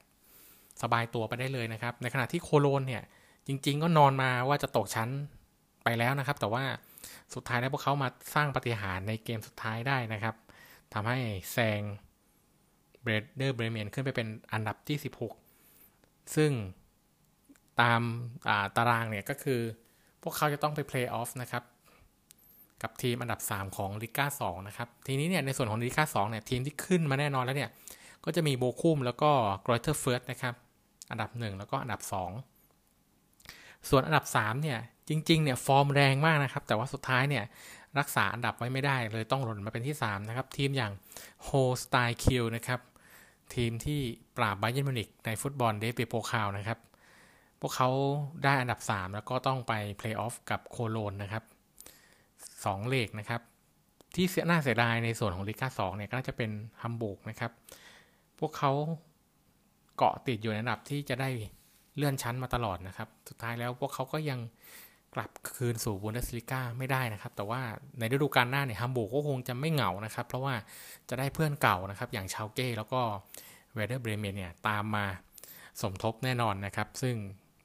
[0.83, 3.03] สบายตัวไปได้เลยนะครับ ในขณะที่โคโลญจน์เนี่ย
[3.47, 5.09] จริง ๆ ก็นอนมาว่าจะตกชั้น
[5.85, 6.65] ไปแล้วนะครับ แต่ว่า
[7.35, 10.35] สุดท้ายแล้วพวกเขามาสร้างปาฏิหาริย์ในเกมสุดท้ายได้นะครับ
[10.95, 11.19] ทำให้
[11.53, 11.81] แซง
[13.03, 14.97] แวร์เดอร์เบรเมนขึ้นไปเป็นอันดับที่
[15.65, 16.51] 16 ซึ่ง
[17.81, 18.01] ตาม
[18.77, 19.61] ตารางเนี่ยก็คือ
[20.23, 21.65] พวกเขาจะต้องไปเพลย์ออฟนะครับ
[22.83, 27.71] กับทีมอันดับ 3 ของลิก้า2นะครับ ทีนี้เนี่ยในส่วนของลิก้า2เนี่ยทีมที่ขึ้นมาแน่นอนแล้วเนี่ย
[28.25, 29.31] ก็จะมีโบคุมแล้วก็
[29.67, 30.55] กรอยเธอร์เฟือร์ธนะครับ
[31.11, 34.79] อันดับ 1 แล้วก็อันดับ 2 ส่วนอันดับ3เนี่ย
[35.09, 37.45] จริง ๆ เนี่ยฟอร์มแรงมากนะครับ แต่ว่าสุดท้ายเนี่ย
[37.99, 40.93] รักษาอันดับไว้ไม่ได้เลยต้องหล่นมาเป็นที่ 3 นะครับ ทีมอย่าง
[41.45, 41.51] โฮล
[41.83, 42.81] สไตน์คีลนะครับ
[43.55, 44.01] ทีมที่
[44.37, 46.79] ปราบบาเยิร์นมิวนิกในฟุตบอลเดเอฟเบโพคาลนะครับ
[47.61, 47.89] พวกเขา
[48.45, 51.45] ได้อันดับ 3 แล้วก็ต้องไปเพลย์ออฟกับโคโลญจน์นะครับ
[52.17, 53.41] 2เลกนะครับ
[54.15, 56.51] ที่เสียน่าเสียดายในส่วนของลิก้า2เนี่ยก็น่าจะเป็น
[56.83, 57.53] ฮัมบูร์กนะครับ
[58.39, 58.73] พวกเขา
[59.97, 61.31] เกาะติดอยู่ในอันดับที่จะได้
[61.97, 64.41] เลื่อนชั้นมาตลอดนะครับ สุดท้ายแล้วพวกเขาก็ยัง
[65.15, 67.61] กลับคืนสู่บุนเดสลิก้าไม่ได้นะครับ แต่ว่า
[67.99, 70.55] ในฤดูกาลหน้าเนี่ยฮัมบูร์กก็คงจะไม่เหงานะครับ เพราะว่า
[71.09, 73.01] จะได้เพื่อนเก่านะครับ อย่างชาลเก้แล้วก็
[73.75, 75.07] แวร์เดอร์เบรเมนเนี่ยตามมา
[75.83, 77.15] สมทบแน่นอนนะครับ ซึ่ง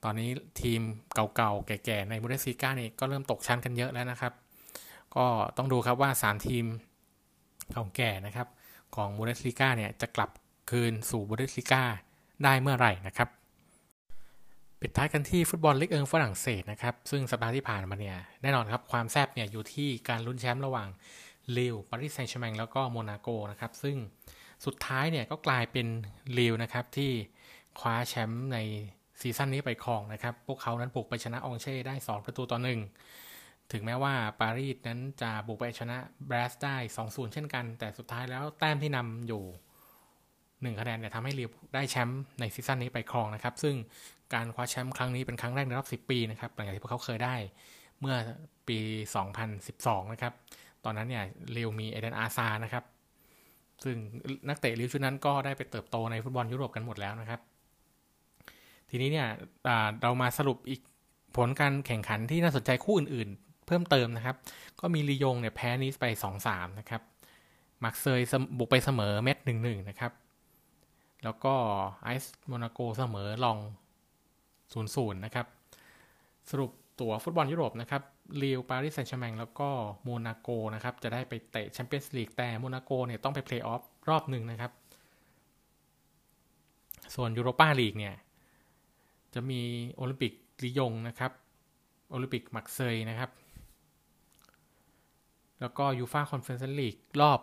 [0.03, 0.29] ตอนนี้
[0.61, 0.81] ทีม
[1.13, 4.33] เก่าๆ แก่ๆ ในบุนเดสลิก้านี่ก็เริ่มตกชั้นกันเยอะแล้วนะครับ
[5.15, 5.25] ก็
[5.57, 6.65] ต้องดูครับว่า 3 ทีม
[7.71, 8.47] เก่าแก่นะครับ
[8.95, 10.29] ของบุนเดสลิก้าเนี่ยจะกลับ
[10.71, 11.83] คืนสู่บุนเดสลิก้า
[12.43, 13.29] ได้เมื่อไหร่นะครับ
[14.81, 20.87] ปิดท้ายกันที่ฟุตบอลลีกเอิงฝรั่งเศสนะครับ ซึ่งสัปดาห์ที่ผ่านมาเนี่ย แน่นอนครับ ความแซ่บเนี่ยอยู่ที่การลุ้นแชมป์ระหว่าง
[21.57, 23.97] ลีลล์ปารีสแซงต์แชร์กแมงแล้วก็โมนาโกนะครับ ซึ่ง
[24.65, 25.87] สุดท้ายเนี่ยก็กลายเป็น
[26.37, 27.11] ลีลล์นะครับ ที่
[27.79, 28.57] คว้าแชมป์ใน
[29.21, 32.79] ซีซั่นนี้ไปครองนะครับ พวกเขานั้นบุกไปชนะอองเช่ร์ได้ 2 ประตูต่อหนึ่ง
[33.71, 35.97] ถึงแม้ว่าปารีสนั้นจะบุกไปชนะ
[36.29, 36.75] แบรสต์ได้
[37.05, 39.43] 2-0เช่นกัน แต่สุดท้ายแล้วแต้มที่นำอยู่
[40.61, 43.75] 1คะแนนเนี่ยทำให้ลีลล์ได้แชมป์ในซีซั่นนี้ไปครองนะครับ ซึ่ง
[44.33, 47.35] การคว้าแชมป์ครั้งนี้เป็นครั้งแรกในรอบ 10 ปีนะครับหลังจากที่พวกเขาเคยได้
[47.99, 48.15] เมื่อ
[48.67, 48.79] ปี
[49.45, 50.33] 2012 นะครับ
[50.85, 51.23] ตอนนั้นเนี่ย
[51.57, 52.83] ลิวมีเอเดนอาซานะครับ
[53.83, 53.95] ซึ่ง
[54.47, 57.39] นักเตะลิวชุดนั้นก็ได้ไปเติบโตในฟุตบอลยุโรปกันหมดแล้วนะครับ
[58.89, 59.27] ทีนี้เนี่ย
[60.01, 60.81] เรามาสรุปอีก
[61.37, 64.35] ผลการแข่งขันที่น่าสนใจคู่อื่น ๆ เพิ่มเติมนะครับ
[64.79, 66.05] ก็มีลียงเนี่ยแพ้นิสไป
[66.43, 67.01] 2-3 นะครับ
[67.83, 68.21] มักเซย
[68.57, 70.11] บุกไปเสมอเม็ด1-1นะครับ
[71.23, 71.53] แล้วก็
[72.03, 73.57] ไอซ์โมนาโกเสมอลอง
[74.55, 75.47] 0-0 นะครับ
[76.49, 78.03] สรุปตั๋วฟุตบอลยุโรปนะครับ
[78.41, 79.69] ลีลล์ปารีสแซงต์แชร์กแมงแล้วก็
[80.03, 84.71] โมนาโกนะครับ จะได้ไปเตะแชมเปี้ยนส์ลีกแต่โมนาโกเนี่ยต้องไปเพลย์ออฟรอบหนึ่งนะครับ
[87.15, 88.15] ส่วนยูโรปาลีกเนี่ย
[89.33, 89.61] จะมี
[89.93, 91.31] โอลิมปิกลียงนะครับ
[92.09, 93.29] โอลิมปิกมาร์กเซยนะครับ
[95.59, 97.39] แล้วก็ยูฟ่าคอนเฟอเรนซ์ลีกรอบ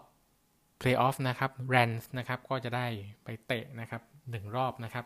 [0.79, 2.87] เพลย์ออฟนะครับแรนส์นะครับก็จะได้
[3.25, 5.05] ไปเตะนะครับหนึ่งรอบนะครับ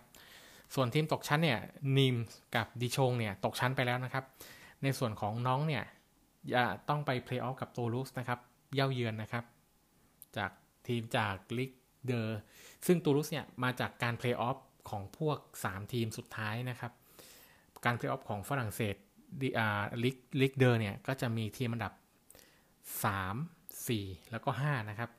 [0.74, 1.60] ส่วนทีมตกชั้นเนี่ย
[1.96, 2.16] นีมส์
[2.56, 4.24] กับดิฌงเนี่ยตกชั้นไปแล้วนะครับ
[4.82, 5.84] ในส่วนของน็องต์เนี่ย
[6.54, 8.38] จะต้องไปเพลย์ออฟกับตูลูสนะครับ
[8.74, 9.44] เหย้าเยือนนะครับ
[10.36, 10.50] จาก
[10.88, 11.70] ทีมจากลีก
[12.06, 12.40] เดอซ์
[12.86, 14.58] ซึ่งตูลูสเนี่ยมาจากการเพลย์ออฟ
[14.90, 16.92] ของพวก 3 ทีมสุดท้ายนะครับ
[17.84, 18.94] การเพลย์ออฟของฝรั่งเศส
[20.04, 21.92] ลีกลีกเดอซ์เนี่ยก็จะมีทีมอันดับ
[23.04, 25.10] 3 4 แล้วก็ 5 นะครับ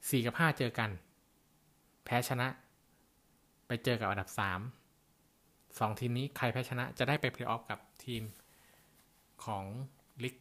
[0.00, 0.90] 4กับ5เจอกัน
[2.04, 2.46] แพ้ชนะ
[3.66, 4.40] ไปเจอกับอันดับ3
[5.88, 8.22] 2ทีมนี้ใครแพ้ชนะจะได้ไปเพลย์ออฟกับทีม
[9.44, 9.64] ของ
[10.22, 10.34] ลีก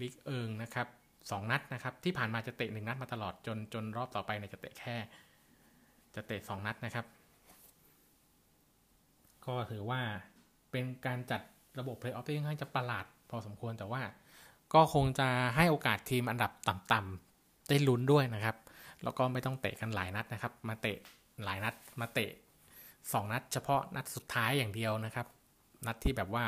[0.00, 0.86] ลีกเอิงนะครับ
[1.30, 4.96] สองนัดนะครับ ที่ผ่านมาจะเตะหนึ่งนัดมาตลอดจนจนรอบต่อไปเนี่ยจะเตะแค่
[6.14, 7.06] จะเตะสองนัดนะครับ
[9.46, 10.00] ก็ถือว่า
[10.70, 11.40] เป็นการจัด
[11.78, 14.02] ระบบเพลย์ออฟที่ค่อนข้างจะประหลาดพอสมควรแต่ว่า
[14.74, 17.25] ก็คงจะให้โอกาสทีมอันดับต่ำๆ
[17.68, 18.56] ได้ลุ้นด้วยนะครับ
[19.02, 20.98] แล้วก็ไม่ต้องเตะกันหลายนัดนะครับ มาเตะ
[21.44, 22.30] หลายนัดมาเตะ
[23.12, 25.26] สองนัด เฉพาะนัดสุดท้ายอย่างเดียวนะครับ
[25.86, 26.46] นัดที่แบบว่า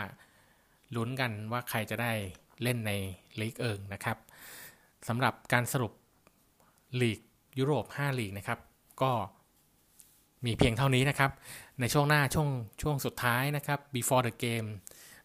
[0.96, 2.12] ลุ้นกันว่าใครจะได้
[2.62, 2.92] เล่นใน
[3.40, 4.16] ลีกเอิงนะครับ
[5.08, 5.92] สำหรับการสรุป
[7.00, 7.20] ลีก
[7.58, 8.58] ยุโรป 5 ลีกนะครับ
[9.02, 9.12] ก็
[10.44, 11.30] มีเพียงเท่านี้นะครับ
[11.80, 12.48] ในช่วงหน้าช่วง
[12.82, 14.68] ช่วงสุดท้ายนะครับ before the game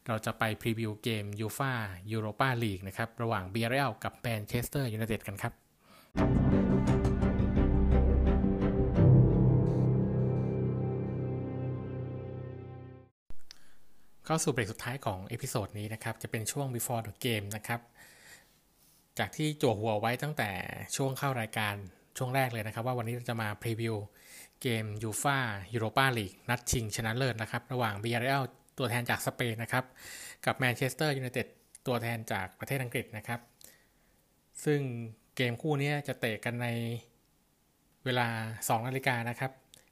[0.07, 1.73] เราจะไปพรีวิวเกมยูฟ่า
[2.11, 5.53] ยูโรปาลีกนะครับ ระหว่างบียาร์เรอัลกับแมนเชสเตอร์ยูไนเต็ดกันครับ
[14.25, 17.81] เข้าสู่เบรกสุดท้ายของ episode นี้นะครับ จะเป็นช่วง before the game นะครับ
[19.19, 20.51] จากที่จั่วหัวไว้ตั้งแต่
[20.95, 21.75] ช่วงเข้ารายการ
[22.17, 23.95] ช่วงแรกเลยนะครับ ว่าวันนี้เราจะมาพรีวิว
[24.61, 25.39] เกมยูฟ่า
[25.73, 28.43] ยูโรปาลีกนัดชิงชนะเลิศนะครับ ระหว่างบียาร์เรอัล
[28.77, 29.85] ตัวแทนจากสเปนนะครับ
[30.45, 31.47] กับแมนเชสเตอร์ยูไนเต็ด
[31.87, 33.39] ตัวแทนจากประเทศอังกฤษนะครับ
[34.65, 34.81] ซึ่ง
[35.35, 36.67] เกมคู่นี้จะเตะกันใน
[38.05, 38.27] เวลา
[38.57, 39.51] 2 นาฬิกานะครับ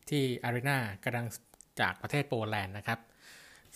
[0.10, 1.28] ที่อารีนากดัญสก์
[1.80, 3.00] จากประเทศโปแลนด์นะครับ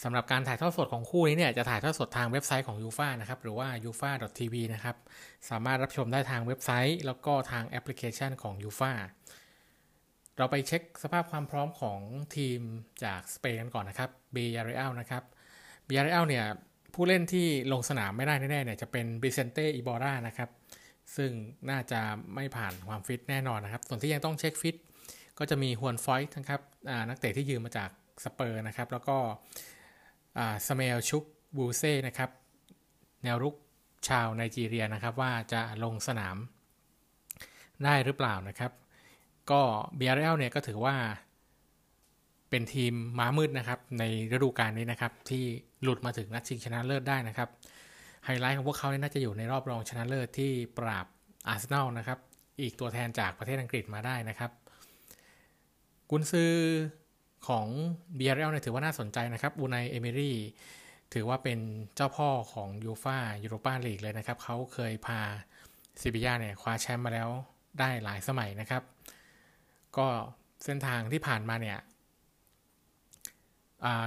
[0.03, 4.95] สำหรับการถ่ายทอดสดของคู่นี้เนี่ยจะถ่ายทอดสดทางเว็บไซต์ของยูฟ่านะครับ หรือว่า u f a t v นะครับ
[5.49, 8.91] สามารถรับชมได้ทางเว็บไซต์ แล้วก็ทางแอปพลิเคชันของยูฟ่า
[10.37, 11.99] เราไปเช็คสภาพความพร้อมของ
[12.35, 12.59] ทีม
[13.03, 16.45] จากสเปนกันก่อนนะครับบียาร์เรอัลนะครับบียาร์เรอัลเนี่ย
[16.93, 20.49] ผู้เล่นที่ลงสนามไม่ได้แน่ๆเนี่ยจะเป็นบิเซนเต้อิบอร์ร่านะครับ
[21.15, 21.31] ซึ่ง
[21.69, 22.01] น่าจะ
[22.35, 24.75] ไม่ผ่านความฟิตแน่นอนนะครับ ส่วนที่ยังต้องเช็คฟิต
[25.39, 26.61] ก็จะมีฮวนฟอยต์นะครับ
[27.09, 27.89] นักเตะที่ยืมมาจาก
[28.23, 29.17] สเปอร์สนะครับ แล้วก็
[30.67, 31.23] ซามูเอลชุค
[31.55, 32.29] เวเซ่นะครับ
[33.23, 33.55] แนวรุก
[34.07, 36.37] ชาวไนจีเรียนะครับ ว่าจะลงสนาม
[37.83, 38.71] ได้หรือเปล่านะครับ
[39.51, 40.95] ก็บียาร์เรอัลเนี่ยก็ถือว่า
[42.49, 45.43] เป็นทีมม้ามืดนะครับ ในฤดูกาลนี้นะครับ ที่
[45.83, 47.49] หลุดมาถึงนัดชิงชนะเลิศได้นะครับ
[48.25, 51.05] ไฮไลท์ของพวกเขาเนี่ยน่าจะอยู่ในรอบรองชนะเลิศที่ปราบ
[51.47, 52.19] อาร์เซนอลนะครับ
[52.61, 54.51] อีกตัวแทนจากประเทศอังกฤษมาได้นะครับ
[56.09, 56.53] กุนซือ
[57.47, 60.37] ของบียาร์เรอัลเนี่ยถือว่าน่าสนใจนะครับอูไนเอเมรี่
[61.13, 61.59] ถือว่าเป็น
[61.95, 65.19] เจ้าพ่อของยูฟ่ายูโรปาลีกเลยนะครับ เขาเคยพา
[66.01, 67.29] ซิบิยาเนี่ยคว้าแชมป์มาแล้ว
[67.79, 68.83] ได้หลายสมัยนะครับ
[69.97, 70.07] ก็
[70.65, 71.79] เส้นทางที่ผ่านมาเนี่ย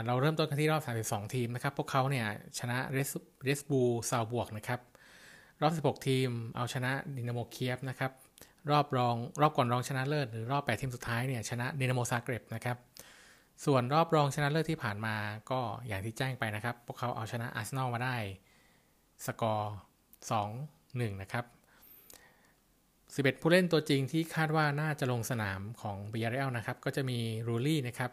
[0.06, 2.26] เราเริ่มต้นกันที่รอบ 32 ทีมนะครับ พวกเขาเนี่ย
[2.58, 2.78] ชนะ
[3.44, 4.80] เรสบูซาวบวกนะครับ
[5.62, 8.12] รอบ 16 ทีมเอาชนะดินาโมเคียฟนะครับ
[8.70, 12.76] รอบรองรอบก่อนรองชนะเลิศหรือรอบ 8 ทีมสุดท้ายเนี่ยชนะดินาโมซาเกร็บนะครับ
[13.64, 15.14] ส่วนรอบรองชนะเลิศที่ผ่านมา
[15.50, 18.16] ก็อย่างที่แจ้งไปนะครับ พวกเขาเอาชนะอาร์เซนอลมาได้
[19.26, 19.74] สกอร์
[20.42, 21.44] 2-1 นะครับ
[23.14, 28.10] 11 ผู้เล่นตัวจริงที่คาดว่าน่าจะลงสนามของบียาร์เรอัลนะครับ ก็จะมีรูลี่นะครับ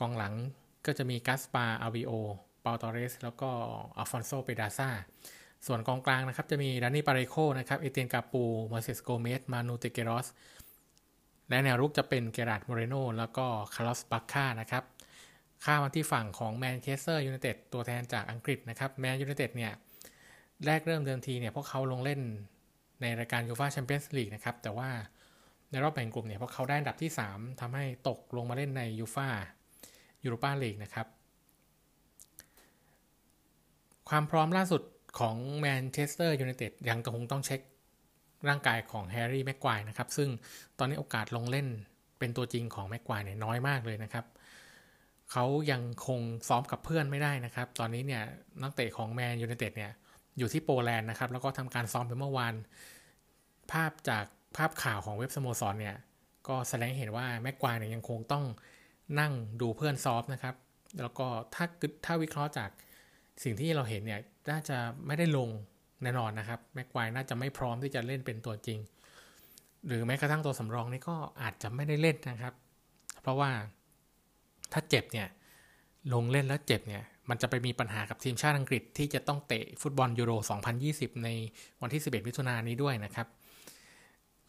[0.00, 0.34] กองหลัง
[0.88, 2.12] ก็จะมีกาสปาร์อัลบิโอล
[2.62, 3.50] เปาตอร์เรส แล้วก็
[3.98, 4.88] อัลฟอนโซเปดราซา
[5.66, 10.26] ส่วนกองกลางนะครับ จะมีดานี่ปาเรโฆนะครับเอเตียนกาปูโมอิเซสโกเมซมานูตริเกรอส
[11.48, 14.84] และแนวรุกจะเป็นเคราร์ดโมเรโนแล้วก็คาร์ลอสบัคก้านะครับ
[15.64, 19.72] ข้ามาที่ฝั่งของแมนเชสเตอร์ยูไนเต็ดตัวแทนจากอังกฤษนะครับแมนยูไนเต็ดเนี่ย
[20.66, 22.20] แรกเริ่มเดิมทีเนี่ยพวกเขาลงเล่น
[23.00, 24.90] ในรายการยูฟ่าแชมเปี้ยนส์ลีกนะครับแต่ว่า
[25.70, 29.28] ในรอบแบ่งกลุ่มเนี่ยพวกเขาได้อันดับที่ 3ทำให้ตกลงมาเล่นในยูฟ่า
[30.24, 31.06] ยูโรปาลีกนะครับ
[34.08, 34.82] ความพร้อมล่าสุด
[35.18, 37.60] ของแมนเชสเตอร์ยูไนเต็ดยังคงต้องเช็ค
[38.48, 40.28] ร่างกายของแฮร์รี่แม็กไกวร์นะครับ ซึ่ง
[40.78, 41.66] ตอนนี้โอกาสลงเล่น
[42.18, 44.24] เป็นตัวจริงของแม็กควายเนี่ยน้อยมากเลยนะครับ
[45.32, 48.22] เขายังคงซ้อมกับเพื่อนไม่ได้นะครับ ตอนนี้เนี่ย
[48.62, 49.92] นักเตะของแมนยูไนเต็ดเนี่ย
[50.38, 52.54] อยู่ที่โปแลนด์นะครับ แล้วก็ทำการซ้อมไปเมื่อวาน
[53.72, 54.24] ภาพจาก
[54.56, 55.96] ภาพข่าวของเว็บสโมสรเนี่ย
[56.48, 58.44] ก็แสดงเห็นว่าแม็กควายเนี่ยยังคงต้อง
[59.20, 60.54] นั่งดูเพื่อนซอมนะครับ
[61.00, 61.64] แล้วก็ถ้า
[62.04, 62.70] ถ้าวิเคราะห์จาก
[63.42, 65.48] สิ่งที่เราเห็นเนี่ยน่าจะไม่ได้ลง
[66.02, 68.78] แน่นอนนะครับแม็กไกวร์น่าจะไม่พร้อมที่จะเล่นเป็นตัวจริง
[69.86, 72.54] หรือแม้กระทั่งตัวสำรองนี่ก็อาจจะไม่ได้เล่นนะครับ
[73.22, 73.50] เพราะว่า
[74.72, 75.28] ถ้าเจ็บเนี่ย
[76.12, 80.32] ลงเล่นแล้วเจ็บเนี่ยมันจะไปมีปัญหากับทีมชาติอังกฤษที่จะต้องเตะฟุตบอลยูโร
[80.78, 81.28] 2020 ใน
[81.82, 83.26] วันที่ 11 มิถุนายนนี้ด้วยนะครับ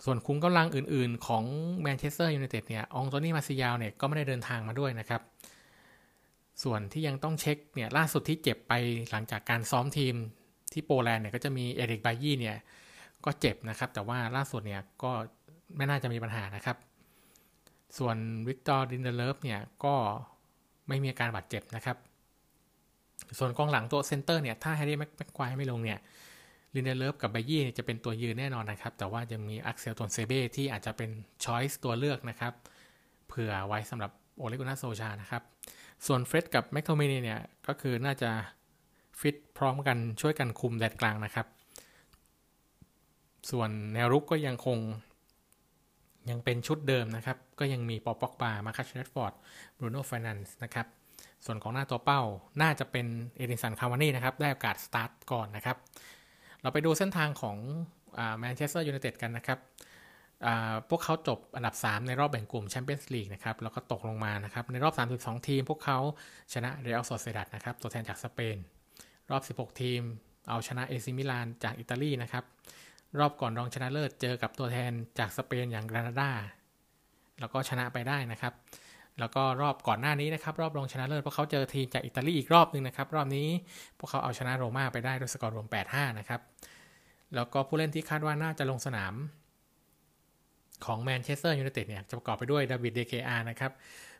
[0.05, 1.43] ส่วนขุมกำลังอื่นๆ ของ
[1.81, 5.21] แมนเชสเตอร์ยูไนเต็ดเนี่ย อ็องโตนี่มาร์ซิยาลเนี่ยก็ไม่ได้เดินทางมาด้วยนะครับ
[6.63, 8.73] ส่วนที่ยังต้องเช็คเนี่ยล่าสุดที่เจ็บไป
[9.11, 10.15] หลังจากการซ้อมทีม
[10.73, 12.57] ที่โปแลนด์เนี่ยก็จะมีเอริกไบยี่เนี่ย
[13.25, 15.11] ก็เจ็บนะครับ แต่ว่าล่าสุดเนี่ยก็
[15.77, 16.77] ไม่น่าจะมีปัญหานะครับ
[17.97, 19.95] ส่วนวิกตอร์ลินเดเลิฟเนี่ยก็
[20.87, 21.97] ไม่มีอาการบาดเจ็บนะครับ
[23.37, 25.99] ส่วนกองหลังตัวเซนเตอร์เนี่ยถ้าแฮร์รี่แม็กไกวร์ไม่ลงเนี่ย
[26.75, 31.09] ลินเดเลิฟกับไบยี่จะเป็นตัวยืนแน่นอนนะครับ แต่ว่ายังมีอักเซลตวนเซเบ้ที่อาจจะเป็น
[31.45, 32.53] choice ตัวเลือกนะครับ
[33.27, 35.43] เผื่อไว้สำหรับโอเล่กุนนาร์โซลชานะครับ
[36.05, 38.29] ส่วนเฟร็ดกับแมคโทมิเนย์เนี่ยก็คือน่าจะ
[39.19, 41.47] ฟิตพร้อมกันช่วยกันคุมแดนกลางนะครับ
[43.49, 44.77] ส่วนแนวรุกก็ยังคง
[46.29, 49.33] ยังเป็นชุดเดิมนะครับ ก็ยังมีปอลป็อกบามาร์คัสแรชฟอร์ด
[49.77, 50.87] บรูโน่แฟร์นันเดสนะครับ
[51.45, 52.21] ส่วนกองหน้าตัวเป้า
[52.61, 53.05] น่าจะเป็น
[53.37, 55.77] เอดิสันคาวานี่นะครับ ได้โอกาสสตาร์ทก่อนนะครับ
[56.61, 57.57] เราไปดูเส้นทางของ
[58.39, 59.59] แมนเชสเตอร์ยูไนเต็ดกันนะครับ
[60.89, 65.99] พวกเขาจบอันดับ 3 ในรอบแบ่งกลุ่มแชมเปี้ยนส์ลีกนะครับ แล้วก็ตกลงมานะครับ ในรอบ 32 ทีม พวกเขา
[66.53, 68.57] ชนะเรอัลโซเซียดาดนะครับ ตัวแทนจากสเปน
[69.31, 70.01] รอบ 16 ทีม
[70.49, 72.43] เอาชนะเอซีมิลานจากอิตาลีนะครับ
[73.19, 76.31] รอบก่อนรองชนะเลิศเจอกับตัวแทนจากสเปนอย่างกรานาดา
[77.39, 78.53] แล้วก็ชนะไปได้นะครับ
[79.19, 83.47] แล้วก็รอบก่อนหน้านี้นะครับ รอบรองชนะเลิศพวกเขาเจอทีมจากอิตาลีอีกรอบหนึ่งนะครับ รอบนี้
[83.99, 86.41] พวกเขาเอาชนะโรม่าไปได้ด้วยสกอร์รวม 8-5 นะครับ
[87.35, 89.13] แล้วก็ผู้เล่นที่คาดว่าน่าจะลงสนาม
[90.85, 93.71] ของแมนเชสเตอร์ยูไนเต็ดเนี่ยจะประกอบไปด้วยดาวิดเดเคอาร์นะครับ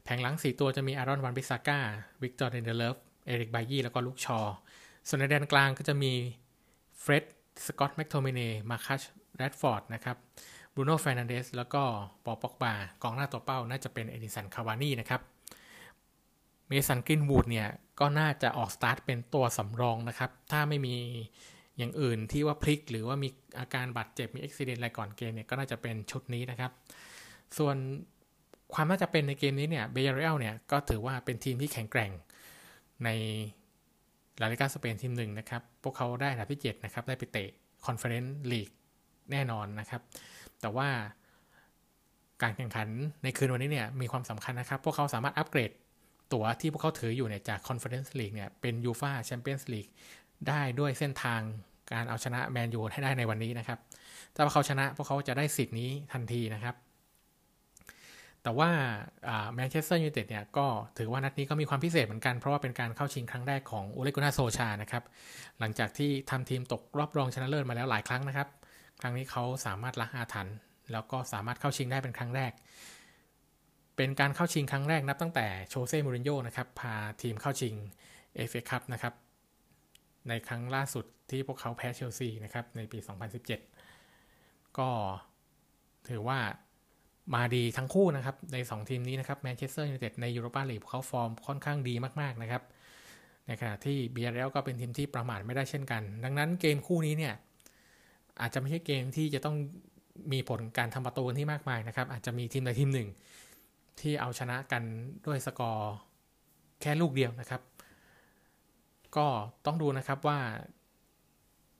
[0.04, 1.80] แผงหลัง 4 ตัวจะมีอารอนวันบิซาก้า
[2.22, 2.96] วิกตอร์ลินเดเลิฟ
[3.28, 4.40] เอริกไบยี่แล้วก็ลุคชอว์
[5.08, 6.14] ส่วนในแดนกลางก็จะมี
[7.00, 7.26] เฟร็ด
[7.66, 8.40] สกอตแมคโทมิเน
[8.70, 9.02] มาคัช
[9.38, 10.18] แรดฟอร์ดนะครับ
[10.82, 11.84] บรูโน่แฟร์นันเดสแล้วก็
[12.26, 12.74] ปอลป็อกบา
[13.04, 15.22] กองหน้าตัวเป้าน่าจะเป็นเอดิสันคาวานี่นะครับ
[16.68, 17.68] เมสันกินวูดเนี่ย
[18.00, 20.96] ก็น่าจะออกสตาร์ทเป็นตัวสำรองนะครับ ถ้าไม่มี
[21.78, 26.72] อย่างอื่นที่ว่าพลิก หรือว่ามีอาการบาดเจ็บมีอุบัติเหตุอะไรก่อนเกมเนี่ย ก็น่าจะเป็นชุดนี้นะครับ
[27.58, 27.76] ส่วน
[28.74, 32.12] ความน่าจะเป็นในเกมนี้เนี่ยบียาร์เรอัลเนี่ย ก็ถือว่าเป็นทีมที่แข็งแกร่ง
[33.04, 33.10] ใน
[34.42, 37.50] ลาลิกาสเปนทีมหนึ่งนะครับ พวกเขาได้อันดับที่7นะครับได้ไปเตะ
[37.86, 38.70] คอนเฟอเรนซ์ลีก
[39.32, 40.04] แน่นอนนะครับ
[40.62, 40.90] แต่ว่า
[42.42, 42.88] การแข่งขัน
[43.24, 45.72] ในคืนวันนี้เนี่ยมีความสำคัญนะครับ พวกเขาสามารถอัปเกรด
[46.34, 49.88] ตั๋วที่พวกเขาถืออยู่เนี่ยจากคอนเฟอเรนซ์ลีกเนี่ยเป็นยูฟาแชมเปี้ยนส์ลีก
[50.48, 51.42] ได้ด้วยเส้นทาง
[51.92, 53.80] การเอาชนะแมนยูให้ได้ในวันนี้นะครับ
[54.36, 56.76] ถ้าพวกเขาชนะพวกเขาจะได้สิทธิ์นี้ทันทีนะครับ
[58.44, 58.70] แต่ว่า
[59.54, 60.66] แมนเชสเตอร์ยูไนเต็ดเนี่ยก็
[60.98, 65.04] ถือว่านัดนี้ก็มีความพิเศษเหมือนกัน เพราะว่าเป็นการเข้าชิงครั้งแรกของโอเล่กุนนาร์โซลชานะครับ
[65.60, 68.48] หลังจากที่ทำทีมตกรอบรองชนะเลิศมาแล้วหลายครั้งนะครับ
[69.02, 70.56] ครั้งนี้เขาสามารถล้างอาถรรพ์
[70.92, 72.52] แล้วก็สามารถเข้าชิงได้เป็นครั้งแรก
[73.96, 77.74] เป็นการเข้าชิงครั้งแรกนับตั้งแต่โชเซ่มูรินโญ่นะครับพาทีมเข้าชิง
[78.36, 79.14] เอฟเอคัพนะครับ
[80.28, 83.00] ในครั้งล่าสุดที่พวกเขาแพ้เชลซีนะครับในปี
[83.88, 84.90] 2017 ก็
[86.10, 86.40] ถือว่า
[87.34, 92.64] มาดีทั้งคู่นะครับ ใน 2 ทีมนี้นะครับแมนเชสเตอร์ยูไนเต็ดในยูโรปาลีกเขาฟอร์มค่อนข้างดีมาก ๆ นะครับ
[93.48, 97.36] ในขณะที่บียาร์เรอัลก็เป็นทีมที่ประมาทไม่ได้เช่นกัน ดังนั้นเกมคู่นี้เนี่ย
[98.42, 99.56] อาจจะไม่ใช่เกมที่จะต้อง
[100.34, 103.10] มีผลการทำประตูที่มากมายนะครับ อาจจะมีทีมใดทีมหนึ่ง
[104.00, 104.84] ที่เอาชนะกัน
[105.26, 105.94] ด้วยสกอร์
[106.82, 107.62] แค่ลูกเดียวนะครับ
[109.18, 109.28] ก็
[109.66, 110.40] ต้องดูนะครับว่า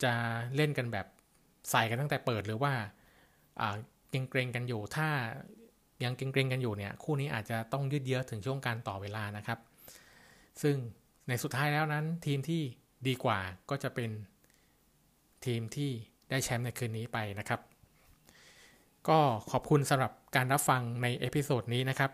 [0.04, 0.14] จะ
[0.56, 1.08] เล่นกันแบบ
[1.70, 2.74] ใส่กันตั้งแต่เปิดหรือว่า
[4.10, 5.08] เกรงๆกันอยู่ถ้า
[6.04, 9.60] ยังเกรงๆกันอยู่เนี่ย คู่นี้อาจจะต้องยืดเยื้อถึงช่วงการต่อเวลานะครับ
[10.62, 10.76] ซึ่ง
[11.28, 12.62] ในสุดท้ายแล้วนั้นทีมที่
[13.08, 13.40] ดีกว่า
[13.70, 14.10] ก็จะเป็น
[15.46, 15.92] ทีมที่
[16.30, 17.60] ได้แชมป์ในคืนนี้ไปนะครับ
[19.08, 19.20] ก็
[19.52, 22.12] ขอบคุณสำหรับการรับฟังใน episode นี้นะครับ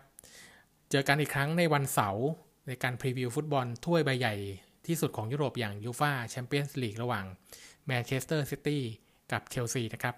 [0.90, 2.26] เจอกันอีกครั้งในวันเสาร์
[2.66, 4.34] ในการ preview ฟุตบอลถ้วยใบใหญ่
[4.86, 7.24] ที่สุดของยุโรปอย่างยูฟาแชมเปี้ยนส์ลีกระหว่าง
[7.86, 8.82] แมนเชสเตอร์ซิตี้
[9.32, 10.14] กับเชลซีนะครับ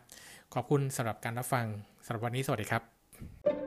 [0.54, 1.66] ขอบคุณสำหรับการรับฟัง
[2.04, 3.57] สำหรับวันนี้สวัสดีครับ